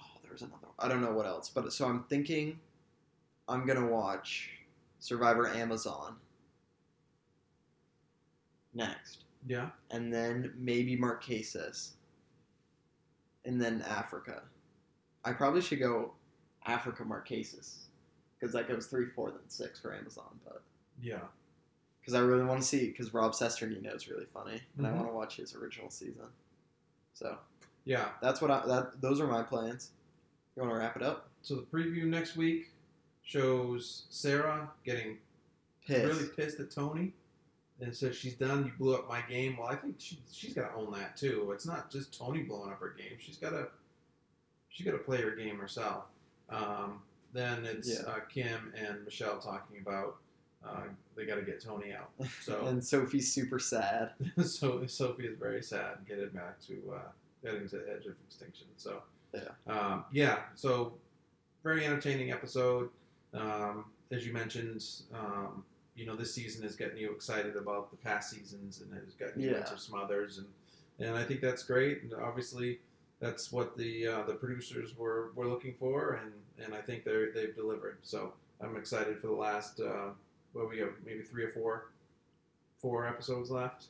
Oh, 0.00 0.04
there 0.22 0.32
was 0.32 0.42
another. 0.42 0.68
I 0.78 0.88
don't 0.88 1.02
know 1.02 1.12
what 1.12 1.26
else, 1.26 1.50
but 1.50 1.70
so 1.72 1.86
I'm 1.86 2.04
thinking, 2.04 2.58
I'm 3.46 3.66
gonna 3.66 3.86
watch 3.86 4.52
Survivor 5.00 5.48
Amazon 5.48 6.16
next 8.74 9.24
Yeah. 9.46 9.70
and 9.90 10.12
then 10.12 10.52
maybe 10.56 10.96
Marquesas, 10.96 11.92
and 13.44 13.60
then 13.60 13.82
Africa. 13.82 14.42
I 15.24 15.32
probably 15.32 15.60
should 15.60 15.78
go 15.80 16.14
Africa 16.66 17.04
Marquesas 17.04 17.84
because 18.38 18.52
that 18.52 18.68
goes 18.68 18.86
three, 18.86 19.06
four, 19.06 19.30
then 19.30 19.48
six 19.48 19.80
for 19.80 19.94
Amazon. 19.94 20.38
But 20.44 20.62
Yeah. 21.00 21.26
because 22.00 22.14
I 22.14 22.20
really 22.20 22.44
want 22.44 22.60
to 22.62 22.66
see 22.66 22.88
because 22.88 23.12
Rob 23.14 23.32
Cesternino 23.32 23.94
is 23.94 24.08
really 24.08 24.26
funny, 24.26 24.62
and 24.76 24.86
I 24.86 24.90
Mhm. 24.90 24.96
want 24.96 25.08
to 25.08 25.12
watch 25.12 25.36
his 25.36 25.54
original 25.54 25.90
season. 25.90 26.32
So 27.14 27.38
Yeah. 27.84 28.16
that's 28.20 28.40
what 28.40 28.50
I 28.50 28.66
that 28.66 29.00
those 29.00 29.20
are 29.20 29.26
my 29.26 29.42
plans. 29.42 29.92
You 30.56 30.62
want 30.62 30.74
to 30.74 30.78
wrap 30.78 30.96
it 30.96 31.02
up? 31.02 31.30
So 31.42 31.54
the 31.56 31.62
preview 31.62 32.04
next 32.04 32.36
week 32.36 32.72
shows 33.32 34.04
Sarah 34.08 34.68
getting 34.84 35.18
Piss. 35.86 36.04
really 36.04 36.28
pissed 36.36 36.58
at 36.60 36.70
Tony 36.70 37.12
and 37.80 37.94
says 37.94 38.16
she's 38.16 38.34
done. 38.34 38.64
You 38.64 38.72
blew 38.78 38.94
up 38.94 39.06
my 39.08 39.20
game. 39.28 39.58
Well, 39.58 39.68
I 39.68 39.76
think 39.76 39.96
she 39.98 40.18
she's 40.32 40.54
got 40.54 40.70
to 40.72 40.74
own 40.80 40.92
that 40.92 41.16
too. 41.16 41.50
It's 41.54 41.66
not 41.66 41.90
just 41.90 42.16
Tony 42.18 42.42
blowing 42.42 42.72
up 42.72 42.80
her 42.80 42.94
game. 42.96 43.18
She's 43.20 43.36
got 43.36 43.50
to 43.50 43.68
she's 44.70 44.84
got 44.86 44.92
to 44.92 44.98
play 44.98 45.20
her 45.20 45.32
game 45.32 45.58
herself. 45.58 46.04
Um, 46.48 47.00
then 47.34 47.64
it's 47.66 47.88
Yeah. 48.00 48.08
uh, 48.08 48.20
Kim 48.32 48.72
and 48.74 49.04
Michelle 49.04 49.38
talking 49.38 49.76
about 49.86 50.16
uh, 50.66 50.84
they 51.14 51.26
got 51.26 51.36
to 51.36 51.42
get 51.42 51.62
Tony 51.62 51.92
out. 51.92 52.10
So 52.42 52.66
and 52.66 52.82
Sophie's 52.82 53.30
super 53.32 53.58
sad. 53.58 54.12
so 54.44 54.86
Sophie 54.86 55.26
is 55.26 55.38
very 55.38 55.62
sad 55.62 55.98
getting 56.08 56.30
back 56.30 56.58
to 56.66 56.74
uh, 56.96 57.10
getting 57.44 57.68
to 57.68 57.76
the 57.76 57.90
edge 57.94 58.06
of 58.06 58.14
extinction. 58.26 58.66
So 58.78 59.02
Yeah. 59.34 59.40
um, 59.66 60.04
yeah. 60.12 60.38
So 60.54 60.94
very 61.62 61.84
entertaining 61.84 62.32
episode. 62.32 62.88
Um, 63.34 63.86
as 64.10 64.26
you 64.26 64.32
mentioned, 64.32 64.84
um, 65.14 65.64
you 65.94 66.06
know 66.06 66.16
this 66.16 66.32
season 66.34 66.64
is 66.64 66.76
getting 66.76 66.96
you 66.96 67.12
excited 67.12 67.56
about 67.56 67.90
the 67.90 67.96
past 67.96 68.30
seasons 68.30 68.80
and 68.80 68.92
has 69.04 69.14
gotten 69.14 69.42
you 69.42 69.50
Yeah. 69.50 69.58
into 69.58 69.78
some 69.78 69.98
others, 69.98 70.38
and 70.38 70.46
and 70.98 71.16
I 71.16 71.24
think 71.24 71.40
that's 71.40 71.62
great. 71.62 72.02
And 72.02 72.14
obviously, 72.14 72.80
that's 73.20 73.52
what 73.52 73.76
the 73.76 74.06
uh, 74.06 74.22
the 74.22 74.34
producers 74.34 74.96
were, 74.96 75.32
were 75.34 75.46
looking 75.46 75.74
for, 75.74 76.14
and, 76.22 76.32
and 76.64 76.74
I 76.74 76.80
think 76.80 77.04
they 77.04 77.26
they've 77.34 77.54
delivered. 77.54 77.98
So 78.02 78.32
I'm 78.60 78.76
excited 78.76 79.20
for 79.20 79.26
the 79.28 79.32
last. 79.34 79.80
Uh, 79.80 80.10
what 80.54 80.70
we 80.70 80.78
have 80.78 80.90
maybe 81.04 81.20
three 81.22 81.44
or 81.44 81.50
four, 81.50 81.90
four 82.78 83.06
episodes 83.06 83.50
left. 83.50 83.86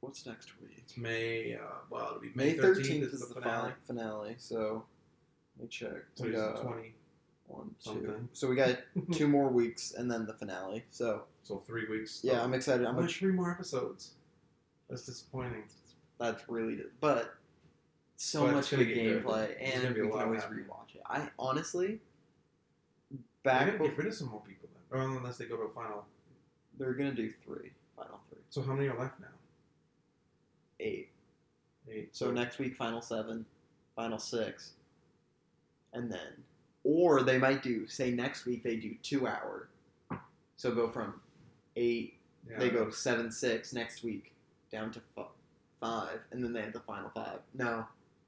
What's 0.00 0.26
next 0.26 0.60
week? 0.60 0.74
It's 0.76 0.96
May. 0.98 1.54
Uh, 1.56 1.60
well, 1.90 2.08
it'll 2.08 2.20
be 2.20 2.30
May 2.34 2.52
May 2.52 2.58
thirteenth 2.58 3.06
13th 3.10 3.14
is 3.14 3.20
the 3.28 3.34
finale. 3.34 3.72
finale. 3.86 4.34
So 4.38 4.84
let 5.56 5.62
me 5.64 5.68
check. 5.68 5.92
We 6.20 6.32
got 6.32 6.60
twenty. 6.62 6.94
One, 7.48 7.70
two. 7.82 7.90
something. 7.90 8.28
So 8.32 8.48
we 8.48 8.56
got 8.56 8.78
two 9.12 9.26
more 9.28 9.48
weeks 9.48 9.92
and 9.92 10.10
then 10.10 10.26
the 10.26 10.34
finale. 10.34 10.84
So 10.90 11.22
So 11.42 11.58
three 11.66 11.86
weeks. 11.88 12.20
yeah, 12.22 12.42
I'm 12.42 12.54
excited. 12.54 12.86
I'm 12.86 12.96
much 12.96 13.18
three 13.18 13.32
more 13.32 13.50
episodes? 13.50 14.12
That's 14.88 15.04
disappointing. 15.04 15.64
that's 16.18 16.48
really 16.48 16.78
but 17.00 17.34
so 18.16 18.42
But 18.46 18.52
much 18.54 18.58
it's 18.60 18.70
gonna 18.70 18.84
good 18.84 18.94
get 18.94 19.04
good. 19.04 19.24
gameplay 19.24 19.46
There's 19.58 19.72
and 19.74 19.82
gonna 19.82 19.94
be 19.94 20.00
a 20.00 20.04
we 20.04 20.08
can 20.10 20.18
lot 20.18 20.24
always 20.26 20.42
happening. 20.42 20.64
rewatch 20.64 20.94
it. 20.94 21.02
I 21.06 21.28
honestly 21.38 22.00
They're 23.10 23.18
back 23.44 23.66
gonna 23.78 23.88
get 23.90 23.98
rid 23.98 24.06
of 24.08 24.14
some 24.14 24.28
more 24.30 24.40
people 24.40 24.68
then, 24.72 25.00
or 25.00 25.04
unless 25.18 25.36
they 25.38 25.44
go 25.46 25.56
to 25.56 25.62
a 25.64 25.70
final. 25.74 26.04
they're 26.78 26.94
gonna 26.94 27.12
do 27.14 27.30
three 27.30 27.72
final 27.96 28.20
three 28.30 28.40
So 28.50 28.62
how 28.62 28.72
many 28.74 28.88
are 28.88 28.98
left 28.98 29.20
now? 29.20 29.26
eight. 30.80 31.08
Eight. 31.90 32.14
So 32.14 32.30
next 32.30 32.58
week 32.58 32.76
final 32.76 33.00
seven, 33.00 33.44
final 33.96 34.18
six, 34.18 34.72
and 35.92 36.10
then 36.12 36.42
or 36.88 37.22
they 37.22 37.36
might 37.36 37.62
do 37.62 37.86
say 37.86 38.10
next 38.10 38.46
week 38.46 38.62
they 38.62 38.76
do 38.76 38.94
two 39.02 39.28
hour, 39.28 39.68
so 40.56 40.74
go 40.74 40.88
from 40.88 41.20
eight 41.76 42.14
yeah, 42.48 42.58
they 42.58 42.70
go 42.70 42.88
seven 42.88 43.30
six 43.30 43.74
next 43.74 44.02
week 44.02 44.32
down 44.72 44.90
to 44.92 45.00
f- 45.18 45.26
five, 45.80 46.20
and 46.32 46.42
then 46.42 46.54
they 46.54 46.62
have 46.62 46.72
the 46.72 46.80
final 46.80 47.10
five. 47.10 47.40
No, 47.52 47.84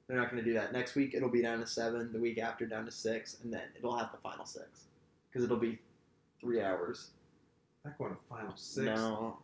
they're 0.07 0.17
not 0.17 0.29
going 0.29 0.43
to 0.43 0.47
do 0.47 0.53
that. 0.53 0.73
Next 0.73 0.93
week 0.93 1.15
it'll 1.15 1.27
be 1.27 1.41
down 1.41 1.59
to 1.59 1.65
seven. 1.65 2.13
The 2.13 2.19
week 2.19 2.37
after 2.37 2.67
down 2.67 2.85
to 2.85 2.91
six, 2.91 3.37
and 3.43 3.51
then 3.51 3.63
it'll 3.75 3.97
have 3.97 4.11
the 4.11 4.19
final 4.19 4.45
six 4.45 4.83
because 5.27 5.43
it'll 5.43 5.57
be 5.57 5.79
three 6.39 6.61
hours. 6.61 7.09
Not 7.83 7.97
going 7.97 8.11
to 8.11 8.17
final 8.29 8.53
six. 8.55 8.85
No, 8.85 9.39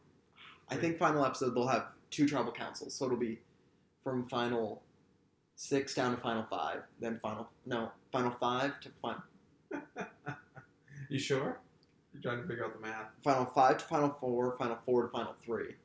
I 0.69 0.75
think 0.75 0.99
final 0.99 1.25
episode 1.25 1.55
they'll 1.55 1.67
have 1.67 1.87
two 2.11 2.27
tribal 2.27 2.51
councils, 2.51 2.93
so 2.93 3.05
it'll 3.05 3.17
be 3.17 3.39
from 4.03 4.27
final 4.27 4.83
six 5.57 5.93
down 5.93 6.11
to 6.11 6.17
final 6.17 6.43
five, 6.43 6.83
then 7.01 7.19
final 7.21 7.49
no 7.65 7.91
final 8.11 8.31
five 8.31 8.79
to 8.79 8.89
final 9.01 9.21
You 11.09 11.19
sure? 11.19 11.59
You're 12.13 12.21
trying 12.21 12.41
to 12.41 12.47
figure 12.47 12.63
out 12.63 12.73
the 12.73 12.79
math. 12.79 13.07
final 13.23 13.45
five 13.45 13.77
to 13.79 13.85
final 13.85 14.09
four, 14.09 14.55
final 14.57 14.77
four 14.85 15.03
to 15.03 15.07
final 15.09 15.33
three. 15.43 15.75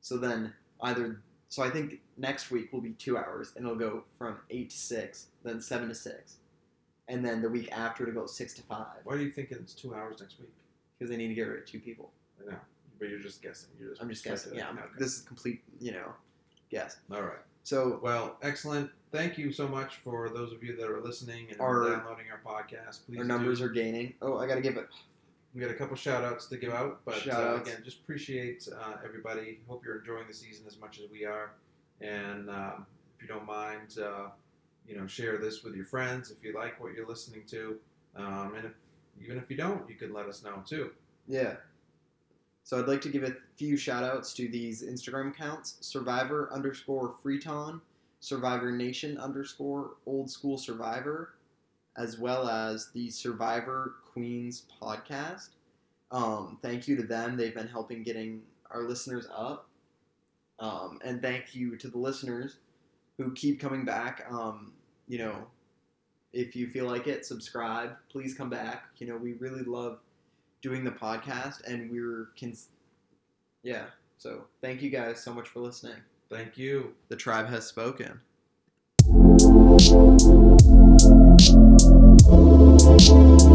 So 0.00 0.18
then 0.18 0.52
either 0.82 1.22
so 1.48 1.62
I 1.62 1.70
think 1.70 2.00
next 2.18 2.50
week 2.50 2.72
will 2.72 2.80
be 2.80 2.92
two 2.92 3.16
hours 3.16 3.52
and 3.56 3.64
it'll 3.64 3.78
go 3.78 4.04
from 4.18 4.38
eight 4.50 4.70
to 4.70 4.76
six, 4.76 5.28
then 5.44 5.60
seven 5.60 5.88
to 5.88 5.94
six. 5.94 6.36
And 7.08 7.24
then 7.24 7.40
the 7.40 7.48
week 7.48 7.70
after 7.70 8.04
to 8.04 8.10
go 8.10 8.26
six 8.26 8.52
to 8.54 8.62
five. 8.62 8.98
Why 9.04 9.14
are 9.14 9.20
you 9.20 9.30
thinking 9.30 9.58
it's 9.60 9.74
two 9.74 9.94
hours 9.94 10.20
next 10.20 10.40
week? 10.40 10.52
Because 10.98 11.08
they 11.10 11.16
need 11.16 11.28
to 11.28 11.34
get 11.34 11.42
rid 11.42 11.60
of 11.60 11.66
two 11.66 11.78
people. 11.78 12.10
I 12.40 12.50
know, 12.50 12.58
but 12.98 13.08
you're 13.08 13.20
just 13.20 13.42
guessing. 13.42 13.68
You're 13.78 13.90
just 13.90 14.02
I'm 14.02 14.08
just 14.08 14.24
guessing. 14.24 14.56
Yeah. 14.56 14.70
Okay. 14.70 14.80
this 14.98 15.14
is 15.14 15.22
complete, 15.22 15.62
you 15.78 15.92
know, 15.92 16.12
guess. 16.70 16.96
All 17.12 17.22
right. 17.22 17.38
So 17.66 17.98
Well, 18.00 18.36
excellent. 18.42 18.92
Thank 19.10 19.36
you 19.36 19.50
so 19.50 19.66
much 19.66 19.96
for 19.96 20.28
those 20.28 20.52
of 20.52 20.62
you 20.62 20.76
that 20.76 20.88
are 20.88 21.00
listening 21.00 21.48
and 21.50 21.60
Our- 21.60 21.90
downloading 21.90 22.26
our 22.30 22.38
podcast. 22.46 23.06
Please 23.06 23.18
our 23.18 23.24
numbers 23.24 23.58
do. 23.58 23.64
are 23.64 23.68
gaining. 23.68 24.14
Oh, 24.22 24.38
I 24.38 24.46
got 24.46 24.54
to 24.54 24.60
give 24.60 24.76
it. 24.76 24.86
We 25.52 25.60
got 25.60 25.70
a 25.72 25.74
couple 25.74 25.96
shout 25.96 26.22
outs 26.22 26.46
to 26.46 26.58
give 26.58 26.72
out, 26.72 27.00
but 27.04 27.26
uh, 27.26 27.58
again, 27.60 27.82
just 27.84 27.98
appreciate 28.00 28.68
uh, 28.72 28.98
everybody. 29.04 29.58
Hope 29.66 29.84
you're 29.84 29.98
enjoying 29.98 30.28
the 30.28 30.34
season 30.34 30.64
as 30.68 30.78
much 30.78 31.00
as 31.00 31.10
we 31.10 31.24
are. 31.24 31.54
And 32.00 32.48
um, 32.48 32.86
if 33.16 33.22
you 33.22 33.26
don't 33.26 33.46
mind, 33.46 33.98
uh, 34.00 34.28
you 34.86 34.96
know, 34.96 35.08
share 35.08 35.38
this 35.38 35.64
with 35.64 35.74
your 35.74 35.86
friends 35.86 36.30
if 36.30 36.44
you 36.44 36.52
like 36.52 36.80
what 36.80 36.94
you're 36.94 37.08
listening 37.08 37.42
to. 37.48 37.80
Um, 38.14 38.54
and 38.56 38.66
if, 38.66 38.72
even 39.20 39.38
if 39.38 39.50
you 39.50 39.56
don't, 39.56 39.88
you 39.90 39.96
can 39.96 40.12
let 40.12 40.26
us 40.26 40.44
know 40.44 40.62
too. 40.64 40.92
Yeah. 41.26 41.54
So 42.66 42.80
I'd 42.80 42.88
like 42.88 43.00
to 43.02 43.08
give 43.08 43.22
a 43.22 43.32
few 43.54 43.76
shout 43.76 44.02
outs 44.02 44.34
to 44.34 44.48
these 44.48 44.82
Instagram 44.82 45.30
accounts 45.30 45.76
Survivor 45.82 46.50
underscore 46.52 47.14
Freeton, 47.22 47.80
Survivor 48.18 48.72
Nation 48.72 49.18
underscore 49.18 49.92
Old 50.04 50.28
School 50.28 50.58
Survivor, 50.58 51.34
as 51.96 52.18
well 52.18 52.48
as 52.48 52.88
the 52.92 53.08
Survivor 53.08 53.94
Queens 54.12 54.64
podcast. 54.82 55.50
Um, 56.10 56.58
thank 56.60 56.88
you 56.88 56.96
to 56.96 57.04
them. 57.04 57.36
They've 57.36 57.54
been 57.54 57.68
helping 57.68 58.02
getting 58.02 58.42
our 58.72 58.82
listeners 58.82 59.28
up. 59.32 59.68
Um, 60.58 60.98
and 61.04 61.22
thank 61.22 61.54
you 61.54 61.76
to 61.76 61.86
the 61.86 61.98
listeners 61.98 62.56
who 63.16 63.30
keep 63.34 63.60
coming 63.60 63.84
back. 63.84 64.26
Um, 64.28 64.72
you 65.06 65.18
know, 65.18 65.46
if 66.32 66.56
you 66.56 66.66
feel 66.66 66.86
like 66.86 67.06
it, 67.06 67.26
subscribe. 67.26 67.92
Please 68.10 68.34
come 68.34 68.50
back. 68.50 68.86
You 68.98 69.06
know, 69.06 69.16
we 69.16 69.34
really 69.34 69.62
love 69.62 70.00
doing 70.66 70.82
the 70.82 70.90
podcast, 70.90 71.62
and 71.64 71.88
we're, 71.92 72.30
cons- 72.38 72.70
yeah. 73.62 73.84
So 74.18 74.46
thank 74.60 74.82
you 74.82 74.90
guys 74.90 75.22
so 75.22 75.32
much 75.32 75.48
for 75.48 75.60
listening. 75.60 75.94
Thank 76.28 76.58
you. 76.58 76.92
The 77.08 77.14
tribe 77.14 77.48
has 77.48 77.64
spoken. 77.66 78.20
Thank 82.88 83.08
you. 83.08 83.45